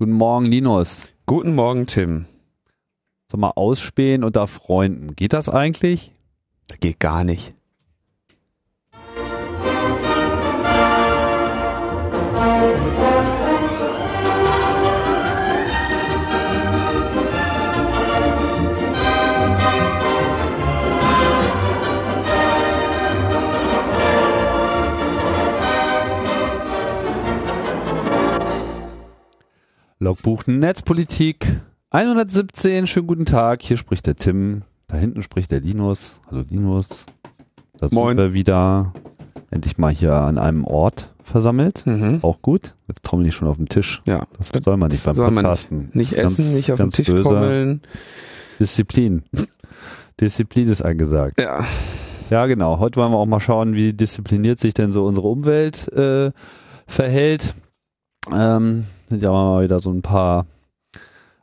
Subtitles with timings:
[0.00, 1.12] Guten Morgen, Linus.
[1.26, 2.26] Guten Morgen, Tim.
[3.26, 5.16] Sag mal, ausspähen unter Freunden.
[5.16, 6.12] Geht das eigentlich?
[6.78, 7.52] Geht gar nicht.
[30.00, 31.46] Logbuch Netzpolitik
[31.90, 32.86] 117.
[32.86, 33.62] Schönen guten Tag.
[33.62, 34.62] Hier spricht der Tim.
[34.86, 36.20] Da hinten spricht der Linus.
[36.30, 37.06] Hallo Linus.
[37.78, 38.16] Da Moin.
[38.16, 38.92] sind wir wieder
[39.50, 41.84] endlich mal hier an einem Ort versammelt.
[41.86, 42.20] Mhm.
[42.22, 42.74] Auch gut.
[42.86, 44.00] Jetzt trommeln die schon auf dem Tisch.
[44.06, 44.24] Ja.
[44.38, 45.90] Das soll man nicht beim soll man Podcasten.
[45.92, 47.22] Nicht ist essen, ganz- nicht auf ganz Tisch böse.
[47.22, 47.82] trommeln.
[48.60, 49.24] Disziplin.
[50.20, 51.40] Disziplin ist angesagt.
[51.40, 51.64] Ja.
[52.30, 52.78] Ja, genau.
[52.78, 56.30] Heute wollen wir auch mal schauen, wie diszipliniert sich denn so unsere Umwelt äh,
[56.86, 57.54] verhält.
[58.32, 60.46] Ähm, sind ja mal wieder so ein paar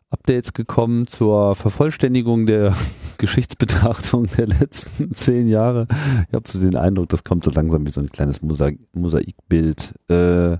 [0.09, 2.75] Updates gekommen zur Vervollständigung der
[3.17, 5.87] Geschichtsbetrachtung der letzten zehn Jahre.
[6.27, 9.93] Ich habe so den Eindruck, das kommt so langsam wie so ein kleines Mosa Mosaikbild
[10.09, 10.57] äh,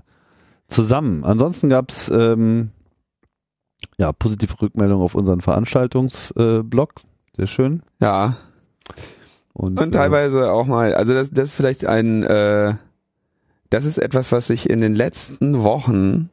[0.68, 1.24] zusammen.
[1.24, 2.70] Ansonsten gab's ähm,
[3.98, 6.92] ja positive Rückmeldungen auf unseren Veranstaltungsblog.
[6.96, 7.36] Äh.
[7.36, 7.82] Sehr schön.
[8.00, 8.36] Ja.
[9.52, 12.74] Und, Und äh, teilweise auch mal, also das, das ist vielleicht ein, äh,
[13.70, 16.30] das ist etwas, was ich in den letzten Wochen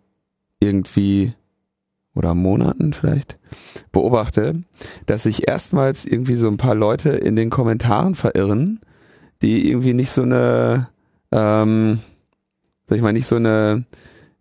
[0.64, 1.34] irgendwie
[2.16, 3.38] oder Monaten vielleicht
[3.92, 4.64] beobachte,
[5.06, 8.80] dass sich erstmals irgendwie so ein paar Leute in den Kommentaren verirren,
[9.42, 10.90] die irgendwie nicht so eine,
[11.32, 12.00] ähm,
[12.88, 13.86] sag ich mal, nicht so eine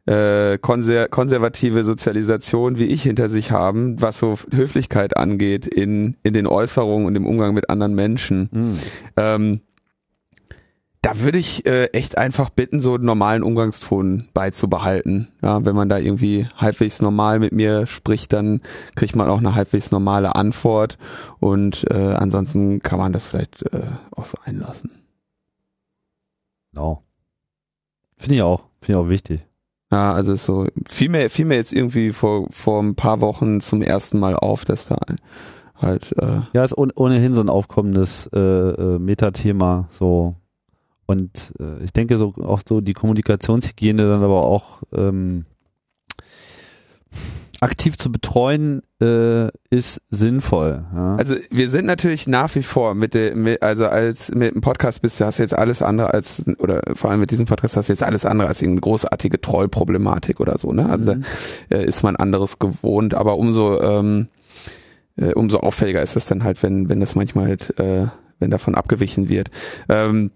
[0.05, 6.35] äh, konser konservative Sozialisation wie ich hinter sich haben, was so Höflichkeit angeht in, in
[6.35, 8.49] den Äußerungen und im Umgang mit anderen Menschen.
[8.53, 8.79] mh.
[9.17, 9.61] Ähm,
[11.03, 15.29] da würde ich äh, echt einfach bitten, so einen normalen Umgangston beizubehalten.
[15.43, 18.61] Ja, wenn man da irgendwie halbwegs normal mit mir spricht, dann
[18.95, 20.99] kriegt man auch eine halbwegs normale Antwort
[21.41, 24.91] und äh, ansonsten kann man das vielleicht äh, auch so einlassen.
[26.73, 27.03] Genau.
[28.17, 28.65] Finde ich auch.
[28.81, 29.41] Finde ich auch wichtig.
[29.91, 33.83] Ja, also so fiel mir, fiel mir jetzt irgendwie vor, vor ein paar Wochen zum
[33.83, 34.97] ersten Mal auf, dass da
[35.77, 39.89] halt äh, Ja, ist ohn- ohnehin so ein aufkommendes äh, äh, Metathema.
[39.91, 40.37] So.
[41.13, 45.43] Und äh, ich denke so auch so die Kommunikationshygiene dann aber auch ähm,
[47.61, 50.85] aktiv zu betreuen äh, ist sinnvoll.
[50.95, 51.17] Ja?
[51.17, 55.03] Also wir sind natürlich nach wie vor mit der, mit, also als mit dem Podcast
[55.03, 57.93] bist du hast jetzt alles andere als oder vor allem mit diesem Podcast hast du
[57.93, 60.89] jetzt alles andere als irgendeine großartige Trollproblematik oder so, ne?
[60.89, 61.25] Also Mhm.
[61.69, 64.29] da äh, ist man anderes gewohnt, aber umso ähm,
[65.17, 68.07] äh, umso auffälliger ist es dann halt, wenn wenn das manchmal halt, äh,
[68.41, 69.51] wenn davon abgewichen wird.
[69.89, 70.33] Ähm,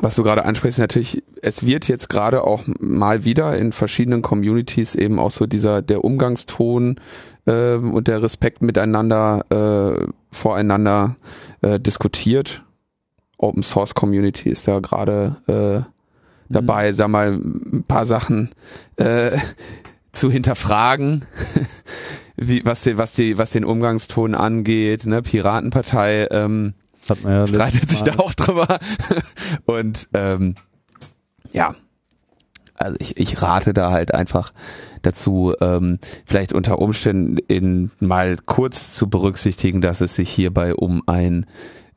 [0.00, 4.94] was du gerade ansprichst, natürlich, es wird jetzt gerade auch mal wieder in verschiedenen Communities
[4.94, 7.00] eben auch so dieser der Umgangston
[7.46, 11.16] ähm, und der Respekt miteinander äh, voreinander
[11.62, 12.62] äh, diskutiert.
[13.36, 15.90] Open Source Community ist da gerade äh,
[16.48, 18.50] dabei, sag mal, ein paar Sachen
[18.96, 19.30] äh,
[20.12, 21.24] zu hinterfragen,
[22.36, 25.06] wie, was, den, was, die, was den Umgangston angeht.
[25.06, 25.22] Ne?
[25.22, 26.74] Piratenpartei ähm,
[27.10, 28.78] Hat man ja streitet sich da auch drüber.
[29.66, 30.54] Und ähm,
[31.52, 31.74] ja,
[32.76, 34.52] also ich, ich rate da halt einfach
[35.02, 41.02] dazu, ähm, vielleicht unter Umständen in mal kurz zu berücksichtigen, dass es sich hierbei um
[41.06, 41.46] ein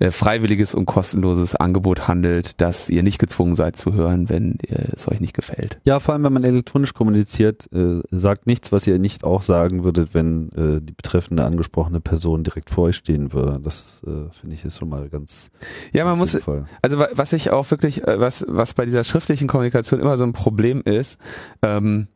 [0.04, 4.90] äh, freiwilliges und kostenloses Angebot handelt, dass ihr nicht gezwungen seid zu hören, wenn äh,
[4.96, 5.80] es euch nicht gefällt.
[5.86, 9.84] Ja, vor allem, wenn man elektronisch kommuniziert, äh, sagt nichts, was ihr nicht auch sagen
[9.84, 13.60] würdet, wenn die betreffende angesprochene Person direkt vor euch stehen würde.
[13.64, 14.02] Das
[14.40, 15.50] finde ich ist schon mal ganz,
[15.94, 16.66] Ja, man ganz muss, sinnvoll.
[16.82, 20.34] Also wa- was ich auch wirklich, was, was bei dieser schriftlichen Kommunikation immer so ein
[20.34, 21.18] Problem ist,
[21.62, 22.08] ähm,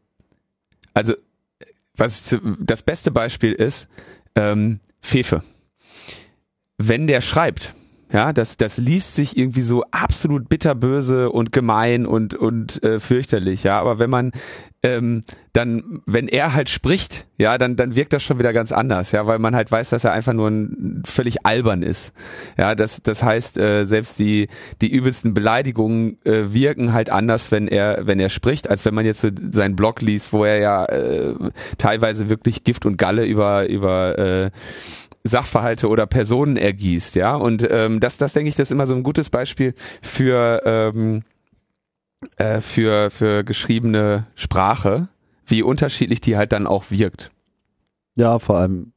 [0.94, 1.14] also
[1.96, 3.88] was das beste Beispiel ist,
[4.36, 5.42] ähm, Fefe.
[6.78, 7.74] Wenn der schreibt,
[8.12, 13.63] ja, das, das liest sich irgendwie so absolut bitterböse und gemein und, und äh, fürchterlich,
[13.63, 13.79] ja.
[13.79, 14.31] Aber wenn man
[14.84, 15.23] ähm,
[15.53, 19.26] dann, wenn er halt spricht, ja, dann, dann wirkt das schon wieder ganz anders, ja,
[19.26, 22.14] weil man halt weiß, dass er einfach nur ein, völlig albern ist.
[22.58, 24.47] Ja, das, das heißt, äh, selbst die,
[24.82, 29.05] die übelsten Beleidigungen äh, wirken halt anders, wenn er, wenn er spricht, als wenn man
[29.05, 31.34] jetzt so seinen Blog liest, wo er ja äh,
[31.78, 34.52] teilweise wirklich Gift und Galle über, über äh,
[35.28, 37.35] Sachverhalte oder Personen ergießt, ja.
[37.35, 41.24] Und ähm, das, das denke ich, das ist immer so ein gutes Beispiel für ähm,
[42.38, 45.08] äh, für für geschriebene Sprache,
[45.46, 47.32] wie unterschiedlich die halt dann auch wirkt.
[48.16, 48.94] Ja, vor allem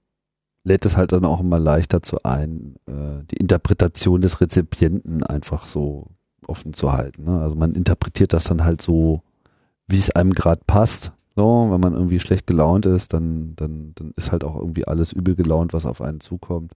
[0.65, 5.67] lädt es halt dann auch immer leicht dazu ein, äh, die Interpretation des Rezipienten einfach
[5.67, 6.09] so
[6.47, 7.25] offen zu halten.
[7.25, 7.41] Ne?
[7.41, 9.23] Also man interpretiert das dann halt so,
[9.87, 11.13] wie es einem gerade passt.
[11.41, 15.11] So, wenn man irgendwie schlecht gelaunt ist, dann, dann, dann ist halt auch irgendwie alles
[15.11, 16.73] übel gelaunt, was auf einen zukommt.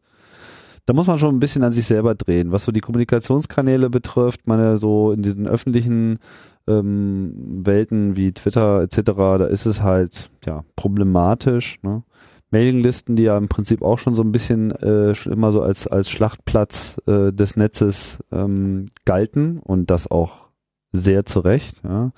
[0.86, 2.50] Da muss man schon ein bisschen an sich selber drehen.
[2.50, 6.18] Was so die Kommunikationskanäle betrifft, meine so in diesen öffentlichen
[6.66, 11.76] ähm, Welten wie Twitter etc., da ist es halt ja problematisch.
[11.82, 12.02] Ne?
[12.50, 16.08] Mailinglisten, die ja im Prinzip auch schon so ein bisschen äh, immer so als als
[16.08, 20.46] Schlachtplatz äh, des Netzes ähm, galten und das auch
[20.92, 21.82] sehr zu Recht.
[21.84, 22.12] Ja.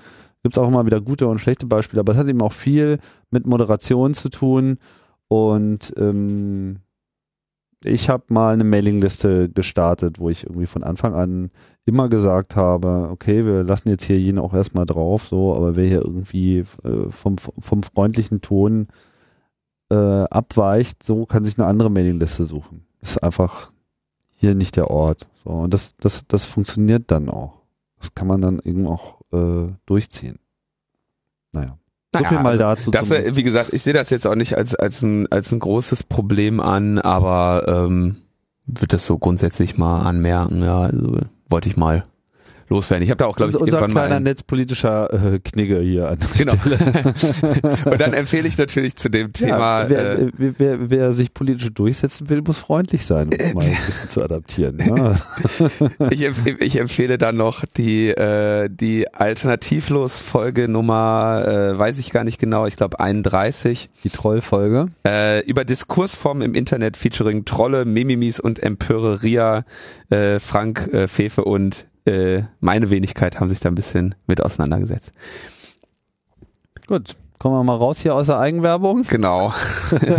[0.47, 3.01] Gibt es auch immer wieder gute und schlechte Beispiele, aber es hat eben auch viel
[3.33, 4.79] mit Moderation zu tun
[5.27, 6.77] und ähm,
[7.83, 11.51] ich habe mal eine Mailingliste gestartet, wo ich irgendwie von Anfang an
[11.85, 15.89] immer gesagt habe, okay, wir lassen jetzt hier jeden auch erstmal drauf, so, aber wer
[15.89, 18.87] hier irgendwie äh, vom, vom freundlichen Ton
[19.91, 22.87] äh, abweicht, so kann sich eine andere Mailingliste suchen.
[23.01, 23.73] Das ist einfach
[24.37, 25.27] hier nicht der Ort.
[25.43, 27.63] So, und das, das, das funktioniert dann auch.
[27.99, 30.39] Das kann man dann eben auch äh, durchziehen.
[31.53, 31.79] Naja.
[32.15, 32.91] So viel mal also dazu.
[32.91, 36.05] Das, wie gesagt, ich sehe das jetzt auch nicht als, als, ein, als ein großes
[36.05, 38.17] Problem an, aber ähm,
[38.67, 41.19] wird das so grundsätzlich mal anmerken, ja, also
[41.49, 42.05] wollte ich mal
[42.69, 43.05] loswerden.
[43.05, 46.19] Ich habe da auch, glaube ich, unser irgendwann kleiner mal netzpolitischer äh, Knigge hier an
[46.19, 46.55] der genau.
[47.91, 49.83] Und dann empfehle ich natürlich zu dem Thema.
[49.83, 53.65] Ja, wer, äh, wer, wer, wer, sich politisch durchsetzen will, muss freundlich sein, um mal
[53.65, 54.77] ein bisschen zu adaptieren.
[54.77, 55.19] Ne?
[56.11, 56.29] ich,
[56.61, 62.39] ich, empfehle dann noch die äh, die alternativlos Folge Nummer, äh, weiß ich gar nicht
[62.39, 63.91] genau, ich glaube 31.
[64.05, 64.87] Die Trollfolge.
[65.07, 69.65] Äh, über Diskursformen im Internet featuring Trolle, Mimimis und Empöreria,
[70.11, 75.13] äh, Frank äh, Fefe und äh, meine Wenigkeit haben sich da ein bisschen mit auseinandergesetzt.
[76.87, 79.05] Gut, kommen wir mal raus hier aus der Eigenwerbung.
[79.05, 79.53] Genau.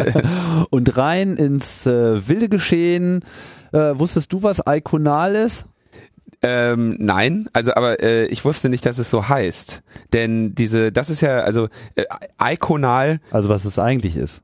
[0.70, 3.24] Und rein ins äh, wilde Geschehen.
[3.72, 5.66] Äh, wusstest du, was Iconal ist?
[6.44, 9.82] Ähm, nein, also aber äh, ich wusste nicht, dass es so heißt.
[10.14, 12.04] Denn diese, das ist ja, also äh,
[12.42, 13.20] Iconal.
[13.32, 14.44] Also was es eigentlich ist.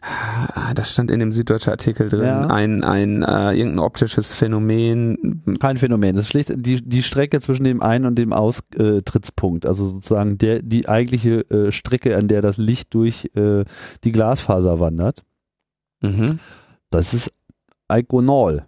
[0.00, 2.24] Ah, das stand in dem süddeutschen Artikel drin.
[2.24, 2.46] Ja.
[2.46, 5.42] Ein, ein äh, irgendein optisches Phänomen.
[5.60, 6.16] Kein Phänomen.
[6.16, 9.66] Das ist schlicht die, die Strecke zwischen dem Ein- und dem Austrittspunkt.
[9.66, 13.64] Also sozusagen der, die eigentliche äh, Strecke, an der das Licht durch äh,
[14.04, 15.22] die Glasfaser wandert.
[16.00, 16.38] Mhm.
[16.90, 17.32] Das ist
[17.90, 18.64] Igonol.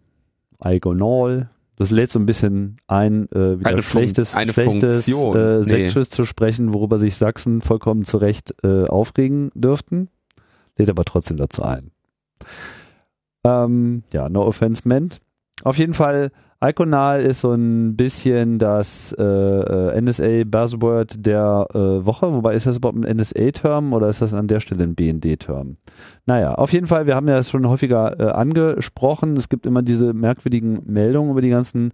[0.63, 1.51] Igonol.
[1.77, 6.15] Das lädt so ein bisschen ein, äh, wieder eine schlechtes, eine schlechtes äh, Sächsisches nee.
[6.15, 10.09] zu sprechen, worüber sich Sachsen vollkommen zu Recht äh, aufregen dürften
[10.77, 11.91] lädt aber trotzdem dazu ein.
[13.45, 15.21] Ähm, ja, no offense meant.
[15.63, 16.31] Auf jeden Fall,
[16.63, 22.33] Iconal ist so ein bisschen das äh, äh NSA-Buzzword der äh, Woche.
[22.33, 25.77] Wobei ist das überhaupt ein NSA-Term oder ist das an der Stelle ein BND-Term?
[26.27, 29.37] Naja, auf jeden Fall, wir haben ja das schon häufiger äh, angesprochen.
[29.37, 31.93] Es gibt immer diese merkwürdigen Meldungen über die ganzen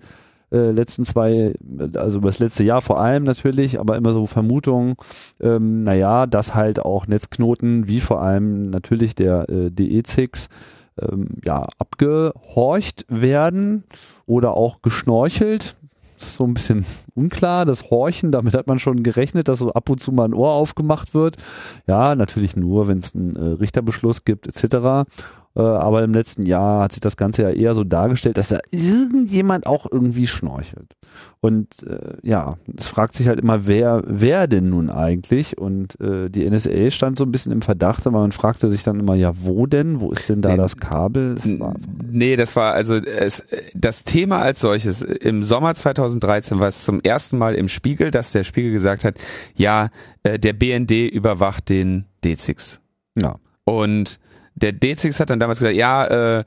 [0.52, 1.55] äh, letzten zwei,
[1.94, 4.94] also über das letzte Jahr vor allem natürlich, aber immer so Vermutungen,
[5.41, 10.49] ähm, naja, dass halt auch Netzknoten, wie vor allem natürlich der äh, DE6,
[11.00, 13.85] ähm, ja, abgehorcht werden
[14.26, 15.76] oder auch geschnorchelt.
[16.19, 19.88] Ist so ein bisschen unklar, das Horchen, damit hat man schon gerechnet, dass so ab
[19.88, 21.37] und zu mal ein Ohr aufgemacht wird.
[21.87, 25.08] Ja, natürlich nur, wenn es einen äh, Richterbeschluss gibt, etc.
[25.56, 28.58] Äh, aber im letzten Jahr hat sich das Ganze ja eher so dargestellt, dass da
[28.70, 30.94] irgendjemand auch irgendwie schnorchelt.
[31.41, 35.58] Und äh, ja, es fragt sich halt immer, wer, wer denn nun eigentlich?
[35.58, 39.01] Und äh, die NSA stand so ein bisschen im Verdacht, aber man fragte sich dann
[39.01, 40.01] immer, ja, wo denn?
[40.01, 41.34] Wo ist denn da nee, das Kabel?
[41.34, 41.48] Das
[42.10, 43.43] nee, das war also es,
[43.75, 45.03] das Thema als solches.
[45.03, 49.17] Im Sommer 2013 war es zum ersten Mal im Spiegel, dass der Spiegel gesagt hat,
[49.56, 49.89] ja,
[50.22, 52.79] äh, der BND überwacht den D6.
[53.17, 53.36] Ja.
[53.65, 54.20] Und
[54.55, 56.45] der D6 hat dann damals gesagt, ja, äh,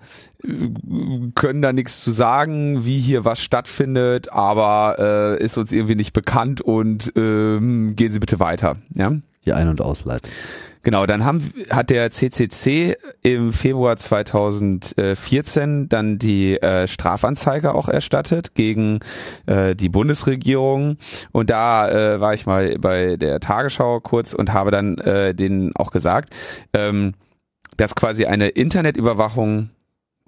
[1.35, 6.13] können da nichts zu sagen, wie hier was stattfindet, aber äh, ist uns irgendwie nicht
[6.13, 8.77] bekannt und ähm, gehen Sie bitte weiter.
[8.93, 9.13] Ja?
[9.45, 10.31] Die Ein- und Ausleitung.
[10.85, 18.53] Genau, dann haben, hat der CCC im Februar 2014 dann die äh, Strafanzeige auch erstattet
[18.53, 18.99] gegen
[19.45, 20.97] äh, die Bundesregierung.
[21.31, 25.73] Und da äh, war ich mal bei der Tagesschau kurz und habe dann äh, denen
[25.75, 26.33] auch gesagt,
[26.73, 27.13] ähm,
[27.77, 29.69] dass quasi eine Internetüberwachung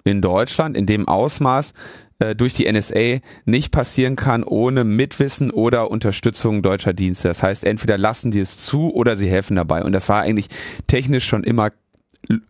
[0.04, 1.72] in Deutschland in dem Ausmaß
[2.18, 7.28] äh, durch die NSA nicht passieren kann ohne Mitwissen oder Unterstützung deutscher Dienste.
[7.28, 9.82] Das heißt, entweder lassen die es zu oder sie helfen dabei.
[9.82, 10.48] Und das war eigentlich
[10.86, 11.70] technisch schon immer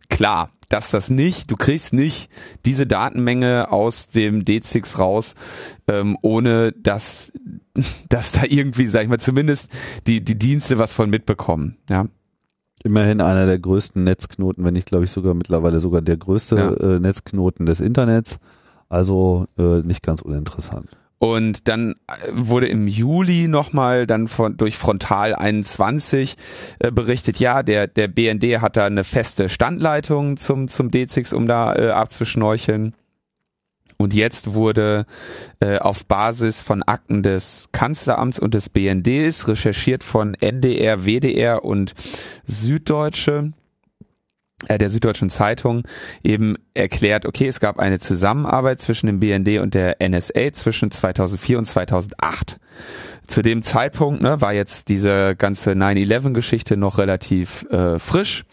[0.09, 2.29] klar, dass das nicht, du kriegst nicht
[2.65, 5.35] diese Datenmenge aus dem D6 raus,
[5.89, 7.33] ähm, ohne dass,
[8.09, 9.71] dass da irgendwie, sag ich mal, zumindest
[10.07, 11.77] die, die Dienste was von mitbekommen.
[11.89, 12.07] Ja.
[12.85, 16.73] Immerhin einer der größten Netzknoten, wenn nicht, glaube ich, sogar mittlerweile sogar der größte ja.
[16.73, 18.39] äh, Netzknoten des Internets.
[18.89, 20.91] Also äh, nicht ganz uninteressant.
[21.19, 26.37] Und dann äh, wurde im Juli nochmal dann von, durch Frontal 21
[26.79, 31.47] äh, berichtet, ja, der, der BND hat da eine feste Standleitung zum, zum D6, um
[31.47, 32.95] da äh, abzuschnorcheln.
[33.99, 35.07] Und jetzt wurde
[35.61, 41.95] äh, auf Basis von Akten des Kanzleramts und des BNDs recherchiert von NDR, WDR und
[42.45, 43.53] Süddeutsche
[44.69, 45.83] äh, der Süddeutschen Zeitung
[46.23, 51.59] eben erklärt, okay, es gab eine Zusammenarbeit zwischen dem BND und der NSA zwischen 2004
[51.59, 52.59] und 2008.
[53.27, 58.45] Zu dem Zeitpunkt ne, war jetzt diese ganze 9-11-Geschichte noch relativ äh, frisch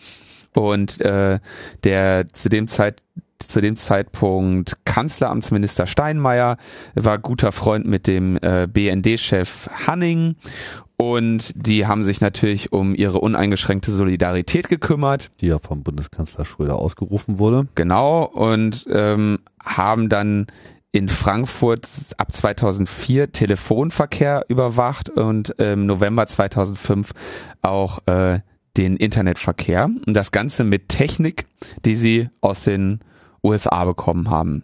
[0.54, 1.40] und äh,
[1.84, 3.02] der zu dem Zeit
[3.48, 6.58] zu dem Zeitpunkt Kanzleramtsminister Steinmeier
[6.96, 10.36] war guter Freund mit dem äh, BND-Chef Hanning
[10.98, 15.32] und die haben sich natürlich um ihre uneingeschränkte Solidarität gekümmert.
[15.42, 17.68] Die ja vom Bundeskanzler Schröder ausgerufen wurde.
[17.76, 20.48] Genau, und ähm, haben dann
[20.94, 27.12] in Frankfurt ab 2004 Telefonverkehr überwacht und im November 2005
[27.64, 28.40] auch äh,
[28.78, 29.86] den Internetverkehr.
[29.86, 31.48] Und das Ganze mit Technik,
[31.84, 33.00] die sie aus den
[33.44, 34.64] USA bekommen haben.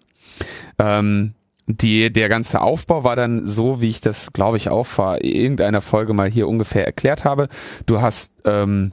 [0.78, 1.34] Ähm,
[1.68, 5.82] die, der ganze Aufbau war dann so, wie ich das, glaube ich, auch vor irgendeiner
[5.82, 7.48] Folge mal hier ungefähr erklärt habe.
[7.86, 8.92] Du hast ähm,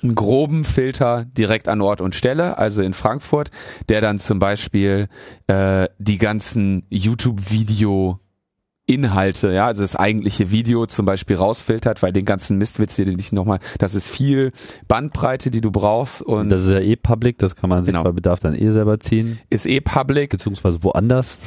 [0.00, 3.50] einen groben Filter direkt an Ort und Stelle, also in Frankfurt,
[3.88, 5.08] der dann zum Beispiel
[5.48, 8.20] äh, die ganzen YouTube-Video
[8.94, 13.32] Inhalte, ja, also das eigentliche Video zum Beispiel rausfiltert, weil den ganzen Mistwitz, den ich
[13.32, 14.52] nochmal, das ist viel
[14.88, 18.04] Bandbreite, die du brauchst und das ist ja eh public, das kann man sich Genau.
[18.04, 20.30] bei Bedarf dann eh selber ziehen, ist eh public.
[20.30, 21.38] beziehungsweise woanders.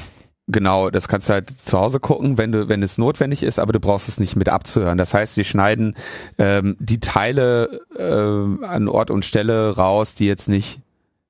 [0.48, 3.74] Genau, das kannst du halt zu Hause gucken, wenn du, wenn es notwendig ist, aber
[3.74, 4.98] du brauchst es nicht mit abzuhören.
[5.00, 5.96] Das heißt, sie schneiden
[6.38, 10.82] ähm, die Teile äh, an Ort und Stelle raus, die jetzt nicht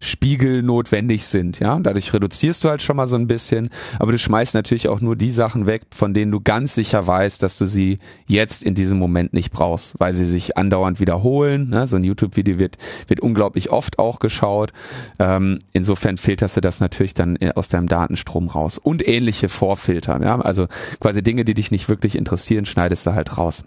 [0.06, 1.80] spiegelnotwendig sind, ja.
[1.80, 3.70] Dadurch reduzierst du halt schon mal so ein bisschen,
[4.00, 7.42] aber du schmeißt natürlich auch nur die Sachen weg, von denen du ganz sicher weißt,
[7.42, 11.70] dass du sie jetzt in diesem Moment nicht brauchst, weil sie sich andauernd wiederholen.
[11.70, 11.88] Ne?
[11.88, 14.72] So ein YouTube-Video wird, wird unglaublich oft auch geschaut.
[15.20, 18.78] Ähm, insofern filterst du das natürlich dann äh, aus deinem Datenstrom raus.
[18.78, 20.40] Und ähnliche Vorfilter, ja.
[20.40, 20.68] Also
[21.00, 23.64] quasi Dinge, die dich nicht wirklich interessieren, schneidest du halt raus.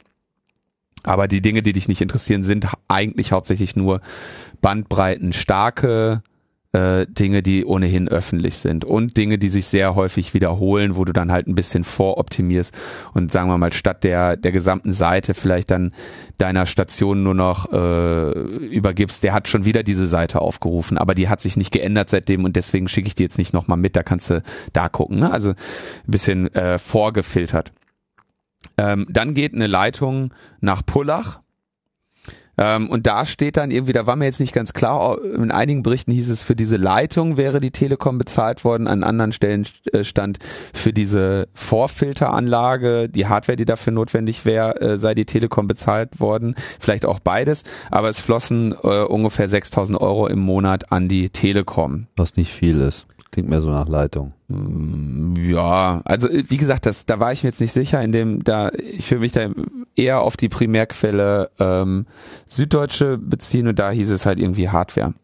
[1.05, 4.01] Aber die Dinge, die dich nicht interessieren, sind eigentlich hauptsächlich nur
[4.61, 6.23] Bandbreiten starke
[6.73, 11.13] äh, Dinge, die ohnehin öffentlich sind und Dinge, die sich sehr häufig wiederholen, wo du
[11.13, 12.75] dann halt ein bisschen voroptimierst
[13.15, 15.93] und sagen wir mal statt der der gesamten Seite vielleicht dann
[16.37, 18.33] deiner Station nur noch äh,
[18.67, 22.45] übergibst, der hat schon wieder diese Seite aufgerufen, aber die hat sich nicht geändert seitdem
[22.45, 24.43] und deswegen schicke ich die jetzt nicht nochmal mit, da kannst du
[24.75, 25.33] da gucken, ne?
[25.33, 25.57] also ein
[26.07, 27.73] bisschen äh, vorgefiltert.
[28.79, 31.41] Ähm, dann geht eine Leitung nach Pullach.
[32.59, 35.85] Ähm, und da steht dann irgendwie, da war mir jetzt nicht ganz klar, in einigen
[35.85, 40.03] Berichten hieß es, für diese Leitung wäre die Telekom bezahlt worden, an anderen Stellen äh,
[40.03, 40.39] stand
[40.75, 46.57] für diese Vorfilteranlage, die Hardware, die dafür notwendig wäre, äh, sei die Telekom bezahlt worden,
[46.81, 52.09] vielleicht auch beides, aber es flossen äh, ungefähr 6000 Euro im Monat an die Telekom.
[52.17, 53.07] Was nicht viel ist.
[53.31, 54.33] Klingt mehr so nach Leitung.
[55.39, 58.43] Ja, also äh, wie gesagt, das, da war ich mir jetzt nicht sicher, in dem
[58.43, 59.51] da ich will mich da
[59.97, 62.07] eher auf die Primärquelle ähm,
[62.47, 65.15] Süddeutsche beziehen und da hieß es halt irgendwie Hardware.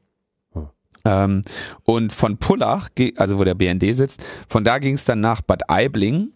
[0.55, 0.67] Oh.
[1.07, 1.43] Ähm,
[1.85, 5.71] und von Pullach, also wo der BND sitzt, von da ging es dann nach Bad
[5.71, 6.33] Aibling,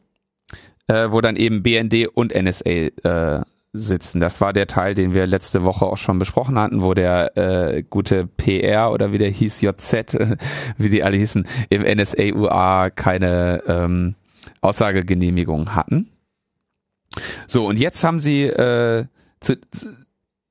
[0.87, 4.21] äh, wo dann eben BND und NSA äh, sitzen.
[4.21, 7.83] Das war der Teil, den wir letzte Woche auch schon besprochen hatten, wo der äh,
[7.83, 10.17] gute PR oder wie der hieß, JZ,
[10.79, 14.15] wie die alle hießen, im NSA UA keine ähm,
[14.61, 16.09] Aussagegenehmigung hatten.
[17.47, 19.05] So, und jetzt haben sie äh,
[19.41, 19.57] zu,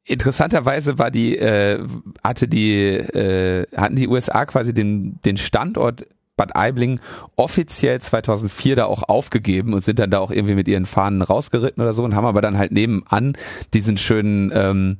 [0.06, 1.86] interessanterweise war die, äh,
[2.24, 6.06] hatte die, äh, hatten die USA quasi den, den Standort
[6.38, 7.01] Bad Aibling
[7.36, 11.82] offiziell 2004 da auch aufgegeben und sind dann da auch irgendwie mit ihren Fahnen rausgeritten
[11.82, 13.34] oder so und haben aber dann halt nebenan
[13.74, 14.98] diesen schönen ähm,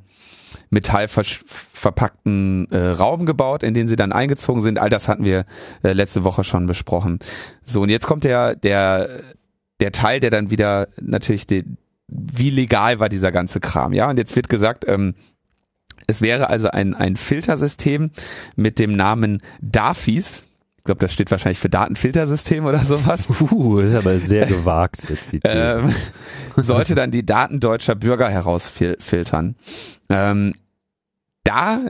[0.70, 4.78] metallverpackten äh, Raum gebaut, in den sie dann eingezogen sind.
[4.78, 5.44] All das hatten wir
[5.82, 7.18] äh, letzte Woche schon besprochen.
[7.64, 9.08] So, und jetzt kommt der, der,
[9.80, 11.64] der Teil, der dann wieder natürlich die,
[12.08, 14.10] wie legal war dieser ganze Kram, ja?
[14.10, 15.14] Und jetzt wird gesagt, ähm,
[16.06, 18.10] es wäre also ein, ein Filtersystem
[18.56, 20.44] mit dem Namen DAFIS.
[20.88, 23.28] Ich glaube, das steht wahrscheinlich für Datenfiltersystem oder sowas.
[23.52, 25.82] Uh, ist aber sehr gewagt jetzt die These.
[25.84, 25.94] Ähm,
[26.56, 29.54] sollte dann die Daten deutscher Bürger herausfiltern.
[30.08, 30.54] Ähm,
[31.44, 31.80] da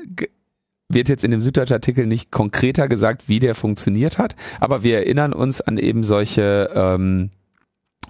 [0.88, 4.96] wird jetzt in dem Süddeutschen Artikel nicht konkreter gesagt, wie der funktioniert hat, aber wir
[4.96, 7.30] erinnern uns an eben solche ähm,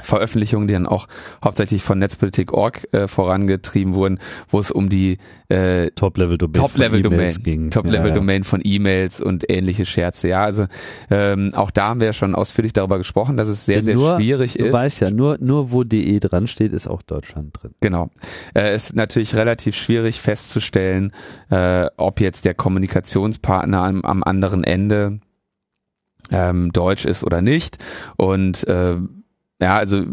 [0.00, 1.08] Veröffentlichungen, die dann auch
[1.42, 4.18] hauptsächlich von Netzpolitik.org äh, vorangetrieben wurden,
[4.48, 5.18] wo es um die
[5.48, 7.70] äh, Top-Level-Domain Top-Level-Domain ging.
[7.70, 10.28] Top-Level-Domain von E-Mails und ähnliche Scherze.
[10.28, 10.66] Ja, also
[11.10, 14.16] ähm, auch da haben wir ja schon ausführlich darüber gesprochen, dass es sehr, sehr nur,
[14.16, 14.68] schwierig du ist.
[14.68, 17.74] Du weißt ja, nur, nur wo DE dran steht, ist auch Deutschland drin.
[17.80, 18.10] Genau.
[18.54, 21.12] Äh, es ist natürlich relativ schwierig festzustellen,
[21.50, 25.20] äh, ob jetzt der Kommunikationspartner am, am anderen Ende
[26.30, 27.78] ähm, deutsch ist oder nicht.
[28.16, 28.96] Und äh,
[29.60, 30.04] ja, also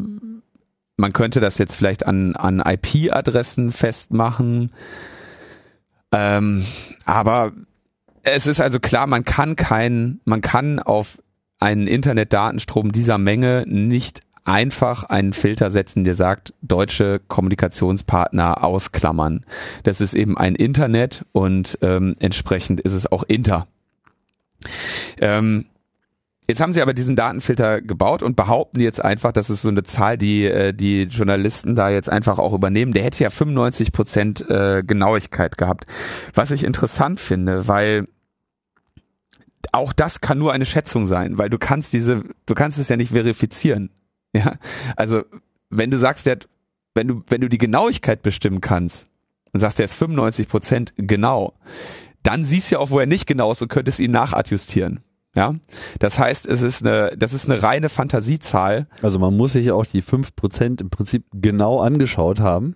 [0.98, 4.72] man könnte das jetzt vielleicht an, an IP-Adressen festmachen.
[6.12, 6.66] Ähm,
[7.06, 7.52] aber
[8.24, 11.20] es ist also klar, man kann kein, man kann auf
[11.60, 19.44] einen Internetdatenstrom dieser Menge nicht einfach einen Filter setzen, der sagt, deutsche Kommunikationspartner ausklammern.
[19.84, 23.68] Das ist eben ein Internet und ähm, entsprechend ist es auch Inter.
[25.20, 25.66] Ähm,
[26.48, 29.84] Jetzt haben sie aber diesen Datenfilter gebaut und behaupten jetzt einfach, das ist so eine
[29.84, 32.94] Zahl, die äh, die Journalisten da jetzt einfach auch übernehmen.
[32.94, 35.86] Der hätte ja 95 Prozent äh, Genauigkeit gehabt.
[36.36, 38.08] Was ich interessant finde, weil
[39.72, 42.98] auch das kann nur eine Schätzung sein, weil du kannst diese, du kannst es ja
[42.98, 43.90] nicht verifizieren.
[44.34, 44.56] Ja,
[44.98, 45.24] also
[45.70, 46.40] wenn du sagst, der,
[46.94, 49.08] wenn du wenn du die Genauigkeit bestimmen kannst
[49.54, 51.54] und sagst, der ist 95 Prozent genau,
[52.22, 55.00] dann siehst du ja auch, wo er nicht genau ist und könntest ihn nachadjustieren.
[55.36, 55.54] Ja,
[56.00, 58.88] das heißt, es ist eine, das ist eine reine Fantasiezahl.
[59.02, 62.76] Also man muss sich auch die fünf Prozent im Prinzip genau angeschaut haben.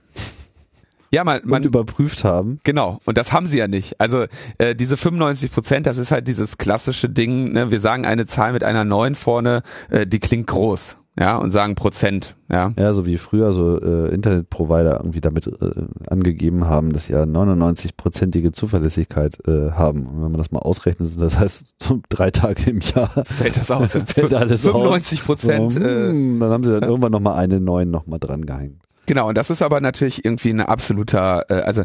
[1.12, 2.60] Ja, man, man und überprüft haben.
[2.64, 4.00] Genau, und das haben sie ja nicht.
[4.00, 4.26] Also
[4.60, 7.72] äh, diese 95 Prozent, das ist halt dieses klassische Ding, ne?
[7.72, 11.76] wir sagen eine Zahl mit einer 9 vorne, äh, die klingt groß ja, und sagen
[11.76, 12.72] Prozent, ja.
[12.78, 15.72] Ja, so wie früher so äh, Internetprovider irgendwie damit äh,
[16.08, 20.08] angegeben haben, dass sie ja 99-prozentige Zuverlässigkeit äh, haben.
[20.08, 23.70] Und wenn man das mal ausrechnet, das heißt so drei Tage im Jahr fällt das
[23.70, 23.92] aus.
[24.06, 25.74] fällt alles 95 Prozent.
[25.74, 28.82] So, äh, dann haben sie dann irgendwann nochmal eine neuen nochmal dran gehängt.
[29.06, 31.84] Genau, und das ist aber natürlich irgendwie ein absoluter, äh, also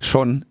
[0.00, 0.44] schon,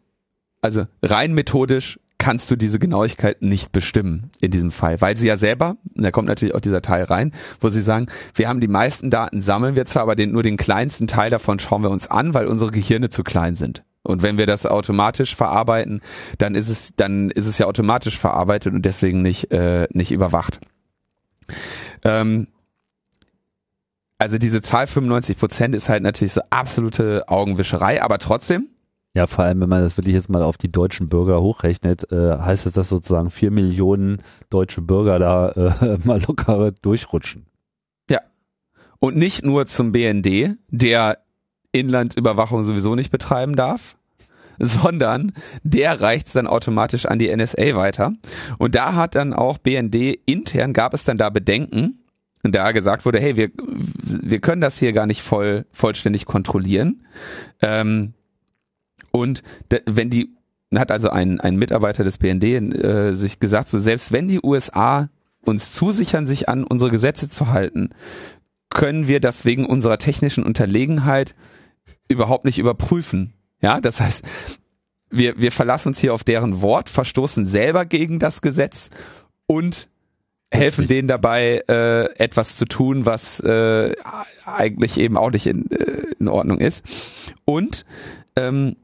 [0.61, 5.37] also rein methodisch kannst du diese Genauigkeit nicht bestimmen in diesem Fall, weil sie ja
[5.37, 9.09] selber, da kommt natürlich auch dieser Teil rein, wo sie sagen, wir haben die meisten
[9.09, 12.33] Daten, sammeln wir zwar, aber den, nur den kleinsten Teil davon schauen wir uns an,
[12.33, 13.83] weil unsere Gehirne zu klein sind.
[14.03, 16.01] Und wenn wir das automatisch verarbeiten,
[16.37, 20.59] dann ist es, dann ist es ja automatisch verarbeitet und deswegen nicht, äh, nicht überwacht.
[22.03, 22.47] Ähm,
[24.17, 28.69] also diese Zahl 95 Prozent ist halt natürlich so absolute Augenwischerei, aber trotzdem,
[29.15, 32.37] ja, vor allem, wenn man das wirklich jetzt mal auf die deutschen Bürger hochrechnet, äh,
[32.37, 37.45] heißt es, dass sozusagen vier Millionen deutsche Bürger da äh, mal locker durchrutschen.
[38.09, 38.19] Ja.
[38.99, 41.19] Und nicht nur zum BND, der
[41.71, 43.95] Inlandüberwachung sowieso nicht betreiben darf,
[44.59, 45.31] sondern
[45.63, 48.11] der reicht es dann automatisch an die NSA weiter.
[48.57, 51.99] Und da hat dann auch BND intern, gab es dann da Bedenken,
[52.43, 57.05] da gesagt wurde, hey, wir, wir können das hier gar nicht voll, vollständig kontrollieren.
[57.61, 58.13] Ähm,
[59.15, 59.43] und
[59.85, 60.35] wenn die,
[60.75, 65.09] hat also ein, ein Mitarbeiter des BND äh, sich gesagt, so selbst wenn die USA
[65.45, 67.91] uns zusichern, sich an unsere Gesetze zu halten,
[68.69, 71.33] können wir das wegen unserer technischen Unterlegenheit
[72.09, 73.31] überhaupt nicht überprüfen.
[73.61, 74.25] Ja, das heißt,
[75.09, 78.89] wir, wir verlassen uns hier auf deren Wort, verstoßen selber gegen das Gesetz
[79.45, 79.87] und
[80.51, 83.93] helfen denen dabei, äh, etwas zu tun, was äh,
[84.43, 86.83] eigentlich eben auch nicht in, äh, in Ordnung ist.
[87.45, 87.85] Und
[88.35, 88.75] ähm,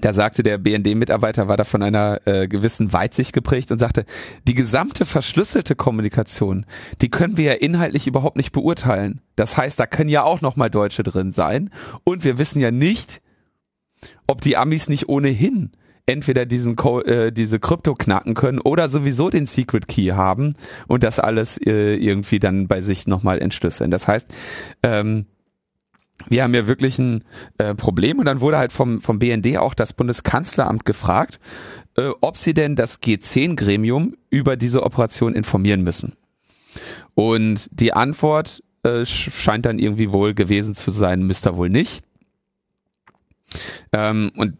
[0.00, 4.04] da sagte der BND-Mitarbeiter, war da von einer äh, gewissen Weitsicht geprägt und sagte,
[4.46, 6.64] die gesamte verschlüsselte Kommunikation,
[7.00, 9.20] die können wir ja inhaltlich überhaupt nicht beurteilen.
[9.34, 11.70] Das heißt, da können ja auch nochmal Deutsche drin sein.
[12.04, 13.20] Und wir wissen ja nicht,
[14.26, 15.72] ob die Amis nicht ohnehin
[16.06, 20.54] entweder diesen Co äh, diese Krypto knacken können oder sowieso den Secret Key haben
[20.88, 23.90] und das alles äh, irgendwie dann bei sich nochmal entschlüsseln.
[23.90, 24.28] Das heißt,
[24.82, 25.26] ähm,
[26.28, 27.24] wir haben ja wirklich ein
[27.58, 31.40] äh, Problem und dann wurde halt vom, vom BND auch das Bundeskanzleramt gefragt,
[31.96, 36.14] äh, ob sie denn das G10-Gremium über diese Operation informieren müssen.
[37.14, 42.02] Und die Antwort äh, scheint dann irgendwie wohl gewesen zu sein, müsste wohl nicht.
[43.92, 44.56] Ähm, und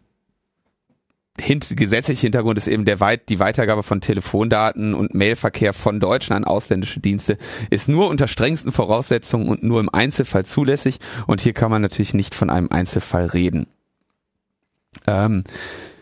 [1.39, 6.33] hint, gesetzlicher Hintergrund ist eben der weit, die Weitergabe von Telefondaten und Mailverkehr von Deutschen
[6.33, 7.37] an ausländische Dienste
[7.69, 12.13] ist nur unter strengsten Voraussetzungen und nur im Einzelfall zulässig und hier kann man natürlich
[12.13, 13.67] nicht von einem Einzelfall reden.
[15.07, 15.43] Ähm,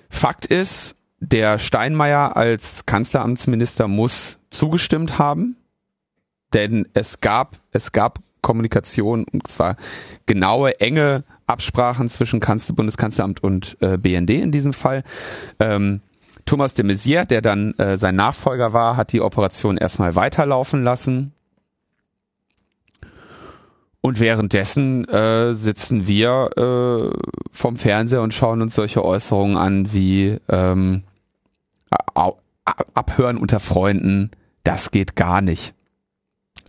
[0.10, 5.58] Fakt ist, der Steinmeier als Kanzleramtsminister muss zugestimmt haben,
[6.54, 9.76] denn es gab, es gab Kommunikation und zwar
[10.26, 15.04] genaue, enge Absprachen zwischen Kanzler, Bundeskanzleramt und äh, BND in diesem Fall.
[15.60, 16.02] Ähm,
[16.46, 21.34] Thomas de Maizière, der dann äh, sein Nachfolger war, hat die Operation erstmal weiterlaufen lassen.
[24.02, 27.18] und währenddessen äh, sitzen wir äh,
[27.52, 31.04] vom Fernseher und schauen uns solche Äußerungen an wie ähm,
[32.94, 34.32] Abhören unter Freunden,
[34.64, 35.74] das geht gar nicht.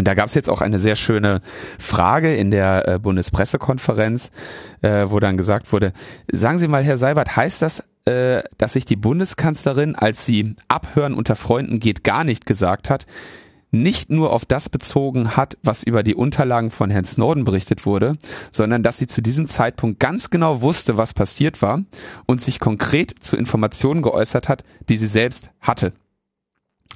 [0.00, 1.42] Und da gab es jetzt auch eine sehr schöne
[1.78, 4.30] Frage in der äh, Bundespressekonferenz,
[4.80, 5.92] äh, wo dann gesagt wurde,
[6.32, 11.12] sagen Sie mal, Herr Seibert, heißt das, äh, dass sich die Bundeskanzlerin, als sie Abhören
[11.12, 13.04] unter Freunden geht, gar nicht gesagt hat,
[13.72, 18.14] nicht nur auf das bezogen hat, was über die Unterlagen von Herrn Snowden berichtet wurde,
[18.50, 21.82] sondern dass sie zu diesem Zeitpunkt ganz genau wusste, was passiert war
[22.24, 25.92] und sich konkret zu Informationen geäußert hat, die sie selbst hatte.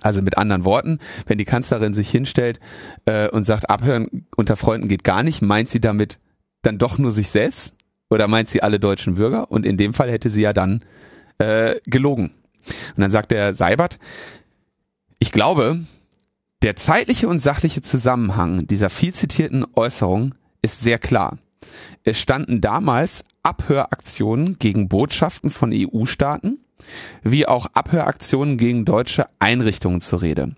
[0.01, 2.61] Also mit anderen Worten, wenn die Kanzlerin sich hinstellt
[3.07, 6.19] äh, und sagt, abhören unter Freunden geht gar nicht, meint sie damit
[6.63, 7.75] dann doch nur sich selbst
[8.11, 9.51] oder meint sie alle deutschen Bürger?
[9.51, 10.85] Und in dem Fall hätte sie ja dann
[11.39, 12.35] äh, gelogen.
[12.97, 13.99] Und dann sagt der Seibert,
[15.19, 15.81] ich glaube,
[16.63, 21.39] der zeitliche und sachliche Zusammenhang dieser viel zitierten Äußerung ist sehr klar.
[22.05, 26.64] Es standen damals Abhöraktionen gegen Botschaften von EU-Staaten,
[27.23, 30.55] wie auch Abhöraktionen gegen deutsche Einrichtungen zur Rede.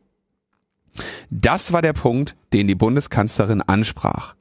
[1.31, 4.35] Das war der Punkt, den die Bundeskanzlerin ansprach.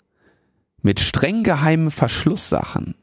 [0.81, 2.95] Mit streng geheimen Verschlusssachen,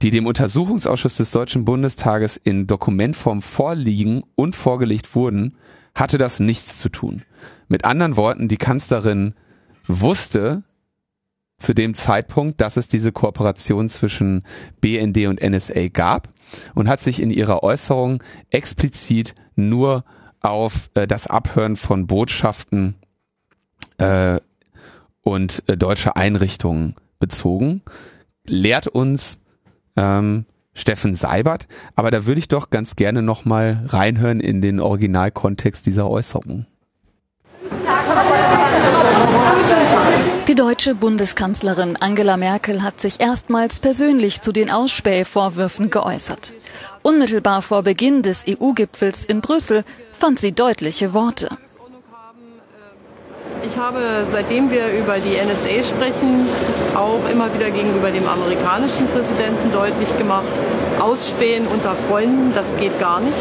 [0.00, 5.56] die dem Untersuchungsausschuss des Deutschen Bundestages in Dokumentform vorliegen und vorgelegt wurden,
[5.94, 7.22] hatte das nichts zu tun.
[7.66, 9.34] Mit anderen Worten, die Kanzlerin
[9.86, 10.62] wusste
[11.58, 14.44] zu dem Zeitpunkt, dass es diese Kooperation zwischen
[14.80, 16.28] BND und NSA gab
[16.74, 20.04] und hat sich in ihrer Äußerung explizit nur
[20.40, 22.94] auf äh, das Abhören von Botschaften
[23.98, 24.38] äh,
[25.22, 27.82] und äh, deutsche Einrichtungen bezogen.
[28.46, 29.40] Lehrt uns
[29.96, 31.66] ähm, Steffen Seibert,
[31.96, 36.66] aber da würde ich doch ganz gerne nochmal reinhören in den Originalkontext dieser Äußerung.
[40.48, 46.54] Die deutsche Bundeskanzlerin Angela Merkel hat sich erstmals persönlich zu den Ausspähvorwürfen geäußert.
[47.02, 51.50] Unmittelbar vor Beginn des EU-Gipfels in Brüssel fand sie deutliche Worte.
[53.66, 54.00] Ich habe,
[54.32, 56.48] seitdem wir über die NSA sprechen,
[56.94, 60.48] auch immer wieder gegenüber dem amerikanischen Präsidenten deutlich gemacht,
[60.98, 63.36] Ausspähen unter Freunden, das geht gar nicht.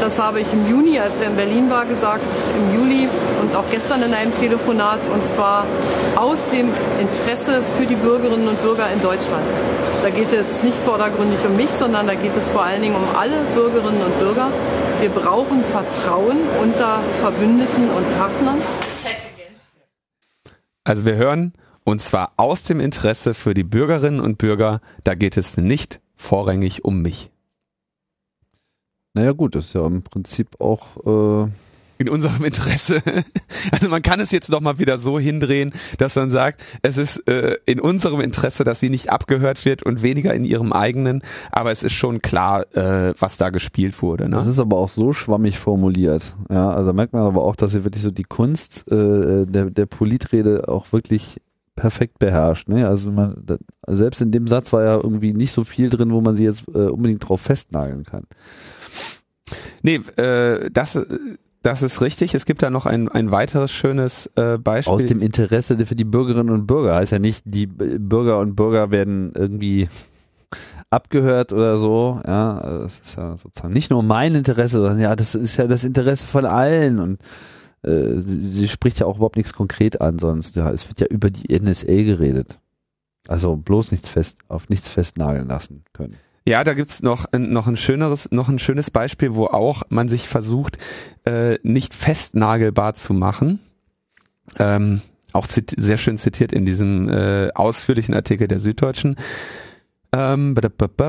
[0.00, 2.22] Das habe ich im Juni, als er in Berlin war, gesagt,
[2.56, 3.08] im Juli
[3.42, 5.66] und auch gestern in einem Telefonat, und zwar
[6.16, 6.68] aus dem
[7.00, 9.44] Interesse für die Bürgerinnen und Bürger in Deutschland.
[10.02, 13.04] Da geht es nicht vordergründig um mich, sondern da geht es vor allen Dingen um
[13.16, 14.48] alle Bürgerinnen und Bürger.
[15.00, 18.62] Wir brauchen Vertrauen unter Verbündeten und Partnern.
[20.84, 21.52] Also wir hören,
[21.84, 26.84] und zwar aus dem Interesse für die Bürgerinnen und Bürger, da geht es nicht vorrangig
[26.84, 27.30] um mich.
[29.18, 31.50] Naja gut, das ist ja im Prinzip auch äh
[32.00, 33.02] in unserem Interesse.
[33.72, 37.28] Also man kann es jetzt noch mal wieder so hindrehen, dass man sagt, es ist
[37.28, 41.22] äh, in unserem Interesse, dass sie nicht abgehört wird und weniger in ihrem eigenen.
[41.50, 44.28] Aber es ist schon klar, äh, was da gespielt wurde.
[44.28, 44.36] Ne?
[44.36, 46.36] Das ist aber auch so schwammig formuliert.
[46.50, 49.86] Ja, also merkt man aber auch, dass sie wirklich so die Kunst äh, der, der
[49.86, 51.40] Politrede auch wirklich
[51.78, 52.68] perfekt beherrscht.
[52.68, 52.88] Ne?
[52.88, 53.36] Also man,
[53.86, 56.66] selbst in dem Satz war ja irgendwie nicht so viel drin, wo man sie jetzt
[56.74, 58.24] äh, unbedingt drauf festnageln kann.
[59.82, 60.98] Nee, äh, das,
[61.62, 62.34] das ist richtig.
[62.34, 64.92] Es gibt da noch ein, ein weiteres schönes äh, Beispiel.
[64.92, 66.96] Aus dem Interesse für die Bürgerinnen und Bürger.
[66.96, 69.88] Heißt ja nicht, die Bürger und Bürger werden irgendwie
[70.90, 72.20] abgehört oder so.
[72.26, 75.84] Ja, das ist ja sozusagen nicht nur mein Interesse, sondern ja, das ist ja das
[75.84, 77.20] Interesse von allen und
[77.82, 81.06] äh, sie, sie spricht ja auch überhaupt nichts konkret an, sonst ja, es wird ja
[81.06, 82.58] über die NSA geredet.
[83.26, 86.16] Also bloß nichts fest, auf nichts festnageln lassen können.
[86.46, 90.26] Ja, da gibt's noch, noch ein schöneres, noch ein schönes Beispiel, wo auch man sich
[90.26, 90.78] versucht,
[91.26, 93.60] äh, nicht festnagelbar zu machen.
[94.58, 95.02] Ähm,
[95.34, 99.16] auch sehr schön zitiert in diesem äh, ausführlichen Artikel der Süddeutschen.
[100.12, 100.56] Ähm,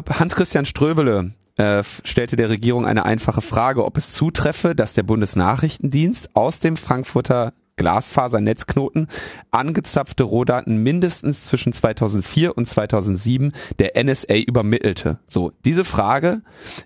[0.10, 6.36] Hans-Christian Ströbele äh, stellte der Regierung eine einfache Frage, ob es zutreffe, dass der Bundesnachrichtendienst
[6.36, 9.08] aus dem Frankfurter Glasfasernetzknoten
[9.52, 15.20] angezapfte Rohdaten mindestens zwischen 2004 und 2007 der NSA übermittelte.
[15.28, 16.42] So, diese Frage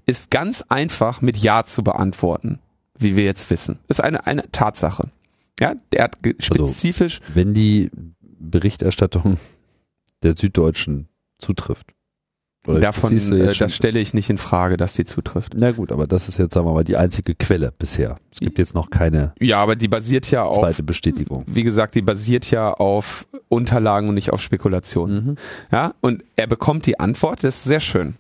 [0.06, 2.60] ist ganz einfach mit Ja zu beantworten,
[2.98, 3.80] wie wir jetzt wissen.
[3.88, 5.10] Ist eine, eine Tatsache.
[5.60, 7.22] Ja, der hat also, spezifisch.
[7.22, 9.38] Also, wenn die Berichterstattung
[10.24, 11.94] der Süddeutschen zutrifft,
[12.66, 15.54] oder Davon, äh, das stelle ich nicht in Frage, dass die zutrifft.
[15.56, 18.18] Na gut, aber das ist jetzt, sagen wir mal, die einzige Quelle bisher.
[18.32, 19.34] Es gibt jetzt noch keine.
[19.40, 20.56] Ja, aber die basiert ja auf.
[20.56, 21.44] Zweite Bestätigung.
[21.46, 25.26] Wie gesagt, die basiert ja auf Unterlagen und nicht auf Spekulationen.
[25.26, 25.36] Mhm.
[25.72, 28.16] Ja, und er bekommt die Antwort, das ist sehr schön.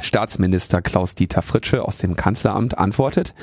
[0.00, 3.34] Staatsminister Klaus-Dieter Fritsche aus dem Kanzleramt antwortet,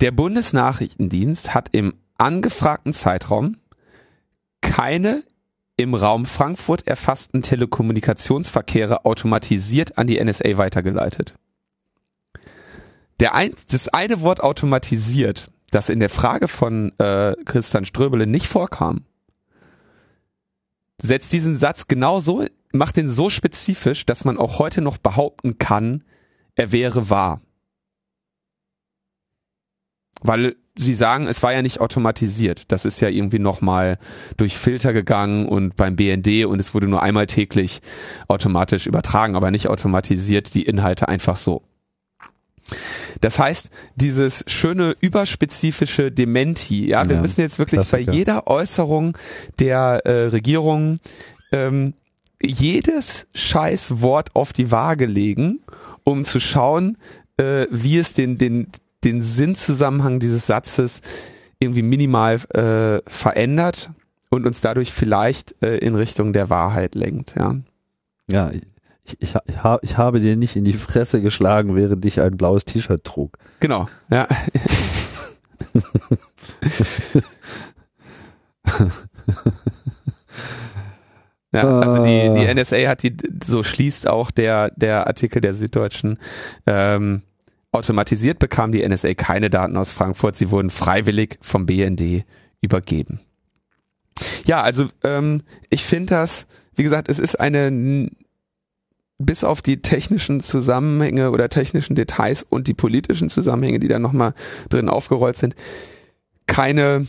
[0.00, 3.56] der Bundesnachrichtendienst hat im angefragten Zeitraum
[4.60, 5.22] keine
[5.76, 11.34] im Raum Frankfurt erfassten Telekommunikationsverkehre automatisiert an die NSA weitergeleitet.
[13.20, 18.46] Der ein, das eine Wort automatisiert, das in der Frage von äh, Christian Ströbele nicht
[18.46, 19.04] vorkam,
[21.00, 25.58] setzt diesen Satz genau so, macht den so spezifisch, dass man auch heute noch behaupten
[25.58, 26.04] kann,
[26.54, 27.40] er wäre wahr.
[30.20, 32.64] Weil sie sagen, es war ja nicht automatisiert.
[32.68, 33.98] Das ist ja irgendwie nochmal
[34.36, 37.80] durch Filter gegangen und beim BND und es wurde nur einmal täglich
[38.28, 41.62] automatisch übertragen, aber nicht automatisiert die Inhalte einfach so.
[43.20, 48.10] Das heißt, dieses schöne überspezifische Dementi, ja, wir Ja, müssen jetzt wirklich Klassiker.
[48.10, 49.16] bei jeder Äußerung
[49.58, 50.98] der äh, Regierung
[51.52, 51.92] ähm,
[52.42, 55.60] jedes scheiß Wort auf die Waage legen,
[56.04, 56.96] um zu schauen,
[57.36, 58.68] äh, wie es den, den,
[59.04, 61.00] den Sinnzusammenhang dieses Satzes
[61.58, 63.90] irgendwie minimal äh, verändert
[64.30, 67.56] und uns dadurch vielleicht äh, in Richtung der Wahrheit lenkt, ja.
[68.30, 68.62] Ja, ich,
[69.20, 72.64] ich, ich, ha- ich habe dir nicht in die Fresse geschlagen, während ich ein blaues
[72.64, 73.36] T-Shirt trug.
[73.60, 74.26] Genau, ja.
[81.54, 82.54] Ja, also die, die Ah.
[82.54, 83.14] NSA hat die,
[83.46, 86.18] so schließt auch der, der Artikel der Süddeutschen,
[86.66, 87.22] ähm,
[87.72, 92.24] automatisiert bekam die NSA keine Daten aus Frankfurt, sie wurden freiwillig vom BND
[92.60, 93.20] übergeben.
[94.44, 98.10] Ja, also ähm, ich finde das, wie gesagt, es ist eine
[99.18, 104.34] bis auf die technischen Zusammenhänge oder technischen Details und die politischen Zusammenhänge, die da nochmal
[104.68, 105.54] drin aufgerollt sind,
[106.46, 107.06] keine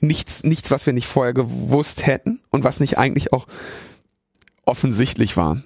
[0.00, 3.46] nichts, nichts, was wir nicht vorher gewusst hätten und was nicht eigentlich auch
[4.64, 5.62] offensichtlich war.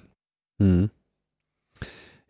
[0.57, 0.89] Mhm.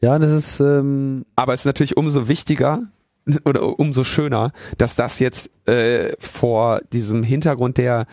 [0.01, 2.83] Ja, das ist, ähm, Aber es ist natürlich umso wichtiger
[3.45, 8.05] oder umso schöner, dass das jetzt äh, vor diesem Hintergrund der,